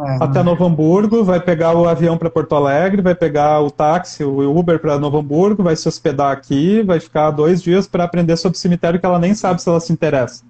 [0.00, 4.22] é, até Novo Hamburgo, vai pegar o avião para Porto Alegre, vai pegar o táxi,
[4.22, 8.36] o Uber para Novo Hamburgo, vai se hospedar aqui, vai ficar dois dias para aprender
[8.36, 10.44] sobre o cemitério que ela nem sabe se ela se interessa.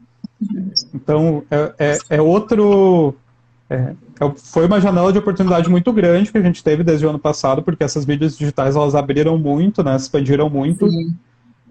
[0.94, 3.14] Então, é, é, é outro.
[3.70, 7.10] É, é foi uma janela de oportunidade muito grande que a gente teve desde o
[7.10, 10.88] ano passado, porque essas mídias digitais elas abriram muito, né, expandiram muito.
[10.90, 11.14] Sim.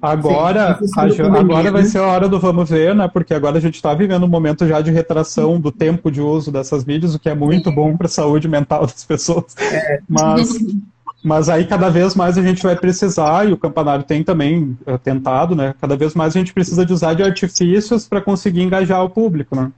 [0.02, 3.08] Agora, Sim, a, agora vai ser a hora do vamos ver, né?
[3.08, 6.52] Porque agora a gente está vivendo um momento já de retração do tempo de uso
[6.52, 9.56] dessas mídias, o que é muito bom para a saúde mental das pessoas.
[9.60, 10.00] É.
[10.08, 10.56] Mas,
[11.24, 14.98] mas aí cada vez mais a gente vai precisar, e o campanário tem também é,
[15.00, 15.74] tentado, né?
[15.82, 19.56] Cada vez mais a gente precisa de usar de artifícios para conseguir engajar o público,
[19.56, 19.72] né?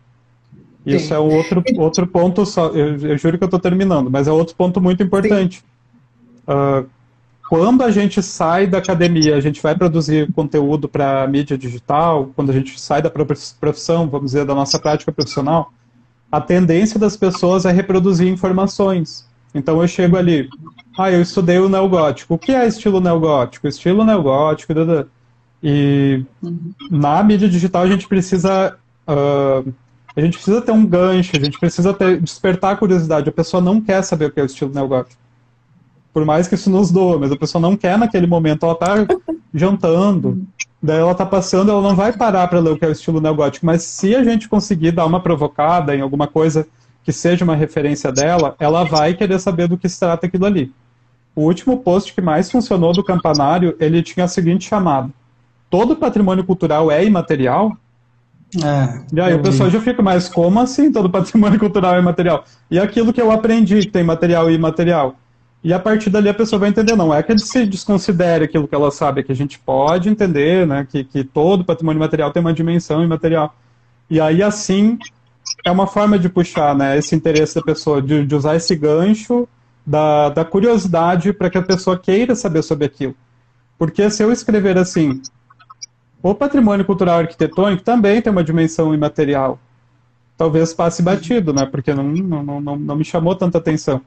[0.85, 1.13] Isso Sim.
[1.13, 4.31] é um outro, outro ponto, só, eu, eu juro que eu estou terminando, mas é
[4.31, 5.63] outro ponto muito importante.
[6.45, 6.85] Uh,
[7.49, 12.51] quando a gente sai da academia, a gente vai produzir conteúdo para mídia digital, quando
[12.51, 15.73] a gente sai da profissão, vamos dizer, da nossa prática profissional,
[16.31, 19.27] a tendência das pessoas é reproduzir informações.
[19.53, 20.47] Então eu chego ali,
[20.95, 22.35] ah, eu estudei o neogótico.
[22.35, 23.67] O que é estilo neogótico?
[23.67, 24.71] Estilo neogótico,
[25.63, 26.23] e
[26.91, 28.77] na mídia digital a gente precisa
[29.07, 29.73] uh,
[30.15, 33.27] a gente precisa ter um gancho, a gente precisa ter, despertar a curiosidade.
[33.27, 35.28] A pessoa não quer saber o que é o estilo neogótico
[36.13, 38.95] por mais que isso nos doa, mas a pessoa não quer naquele momento, ela tá
[39.53, 40.45] jantando,
[40.81, 43.21] daí ela tá passando, ela não vai parar para ler o que é o estilo
[43.21, 46.67] neogótico, mas se a gente conseguir dar uma provocada em alguma coisa
[47.03, 50.71] que seja uma referência dela, ela vai querer saber do que se trata aquilo ali.
[51.35, 55.09] O último post que mais funcionou do campanário, ele tinha a seguinte chamada:
[55.69, 57.77] Todo patrimônio cultural é imaterial?
[58.63, 62.43] É, e aí o pessoal já fica, mas como assim todo patrimônio cultural é imaterial?
[62.69, 65.15] E aquilo que eu aprendi que tem material e imaterial?
[65.63, 68.73] E a partir dali a pessoa vai entender, não é que se desconsidere aquilo que
[68.73, 72.39] ela sabe, é que a gente pode entender, né, que, que todo patrimônio material tem
[72.39, 73.53] uma dimensão imaterial.
[74.09, 74.97] E aí, assim,
[75.65, 79.47] é uma forma de puxar, né, esse interesse da pessoa, de, de usar esse gancho
[79.85, 83.15] da, da curiosidade para que a pessoa queira saber sobre aquilo.
[83.77, 85.21] Porque se eu escrever assim,
[86.23, 89.59] o patrimônio cultural arquitetônico também tem uma dimensão imaterial,
[90.37, 94.01] talvez passe batido, né, porque não, não, não, não me chamou tanta atenção.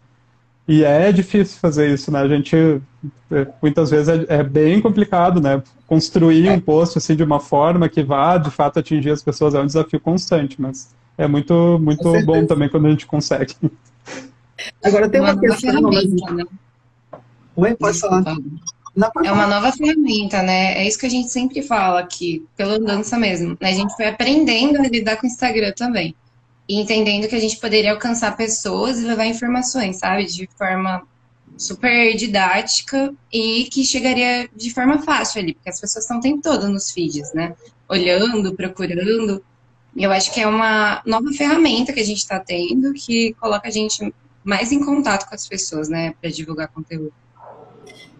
[0.66, 2.20] E é difícil fazer isso, né?
[2.20, 2.56] A gente
[3.30, 5.62] é, muitas vezes é, é bem complicado, né?
[5.86, 9.60] Construir um post assim de uma forma que vá de fato atingir as pessoas é
[9.60, 13.54] um desafio constante, mas é muito muito bom também quando a gente consegue.
[14.84, 16.10] Agora tem uma, uma questão, mas...
[16.10, 16.44] né?
[17.56, 18.22] Oi, pode falar.
[19.24, 20.78] é uma nova ferramenta, né?
[20.78, 23.56] É isso que a gente sempre fala aqui, pela dança mesmo.
[23.60, 23.70] Né?
[23.70, 26.14] A gente foi aprendendo a lidar com o Instagram também
[26.68, 31.02] e entendendo que a gente poderia alcançar pessoas e levar informações, sabe, de forma
[31.56, 36.42] super didática e que chegaria de forma fácil ali, porque as pessoas estão o tempo
[36.42, 37.54] todo nos feeds, né?
[37.88, 39.44] Olhando, procurando.
[39.94, 43.68] E eu acho que é uma nova ferramenta que a gente está tendo que coloca
[43.68, 47.12] a gente mais em contato com as pessoas, né, para divulgar conteúdo.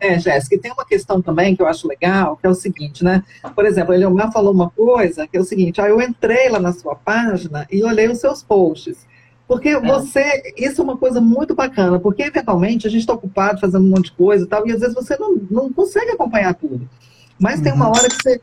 [0.03, 3.05] É, Jéssica, e tem uma questão também que eu acho legal, que é o seguinte,
[3.05, 3.23] né?
[3.55, 6.59] Por exemplo, ele Eleomar falou uma coisa, que é o seguinte, ah, eu entrei lá
[6.59, 9.07] na sua página e olhei os seus posts.
[9.47, 9.81] Porque é.
[9.81, 13.91] você, isso é uma coisa muito bacana, porque eventualmente a gente está ocupado fazendo um
[13.91, 16.89] monte de coisa e tal, e às vezes você não, não consegue acompanhar tudo.
[17.39, 17.63] Mas uhum.
[17.63, 17.93] tem uma uhum.
[17.93, 18.41] hora que você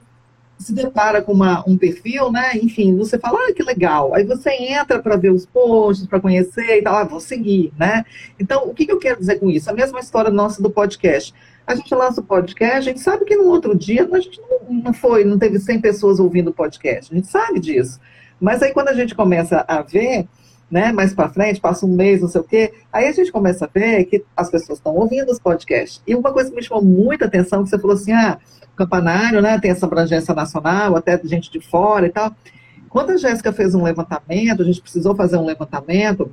[0.59, 2.51] se depara com uma, um perfil, né?
[2.55, 4.13] Enfim, você fala, ah, que legal.
[4.13, 8.05] Aí você entra para ver os posts, para conhecer e tal, ah, vou seguir, né?
[8.37, 9.69] Então, o que, que eu quero dizer com isso?
[9.69, 11.33] A mesma história nossa do podcast.
[11.65, 14.73] A gente lança o podcast, a gente sabe que no outro dia a gente não,
[14.85, 17.99] não foi, não teve 100 pessoas ouvindo o podcast, a gente sabe disso.
[18.39, 20.27] Mas aí quando a gente começa a ver,
[20.69, 23.65] né, mais para frente, passa um mês, não sei o quê, aí a gente começa
[23.65, 26.01] a ver que as pessoas estão ouvindo os podcasts.
[26.05, 28.37] E uma coisa que me chamou muita atenção, que você falou assim, ah,
[28.75, 29.59] campanário, né?
[29.59, 32.33] Tem essa abrangência nacional, até gente de fora e tal.
[32.87, 36.31] Quando a Jéssica fez um levantamento, a gente precisou fazer um levantamento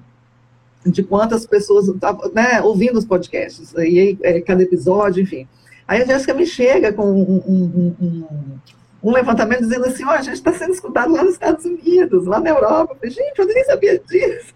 [0.84, 5.48] de quantas pessoas estavam né, ouvindo os podcasts, e aí, é, cada episódio, enfim.
[5.86, 8.58] Aí a Jéssica me chega com um, um, um,
[9.02, 12.26] um levantamento dizendo assim, ó, oh, a gente está sendo escutado lá nos Estados Unidos,
[12.26, 12.94] lá na Europa.
[12.94, 14.54] Eu falei, gente, eu nem sabia disso.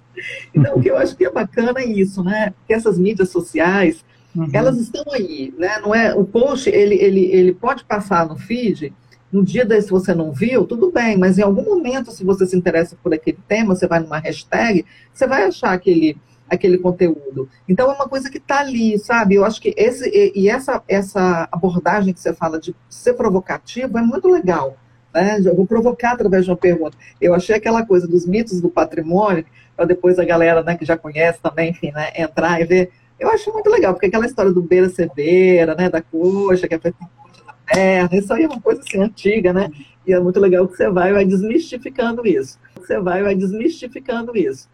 [0.55, 2.53] Então, o que eu acho que é bacana é isso, né?
[2.67, 4.49] Que essas mídias sociais, Uhum.
[4.53, 5.79] Elas estão aí, né?
[5.81, 8.93] Não é o post ele, ele, ele pode passar no feed.
[9.33, 12.45] No dia desse se você não viu, tudo bem, mas em algum momento, se você
[12.47, 16.17] se interessa por aquele tema, você vai numa hashtag, você vai achar aquele,
[16.51, 17.49] aquele conteúdo.
[17.69, 19.37] Então é uma coisa que está ali, sabe?
[19.37, 23.97] Eu acho que esse e, e, essa essa abordagem que você fala de ser provocativo
[23.97, 24.77] é muito legal.
[25.15, 25.41] Né?
[25.45, 26.97] Eu vou provocar através de uma pergunta.
[27.21, 29.45] Eu achei aquela coisa dos mitos do patrimônio,
[29.77, 32.91] para depois a galera né, que já conhece também, enfim, né, entrar e ver
[33.21, 36.97] eu acho muito legal, porque aquela história do beira-cebeira, né, da coxa, que é feita
[37.23, 39.71] coxa da perna, isso aí é uma coisa assim, antiga, né?
[40.07, 42.59] E é muito legal que você vai, vai desmistificando isso.
[42.77, 44.71] Você vai, vai desmistificando isso.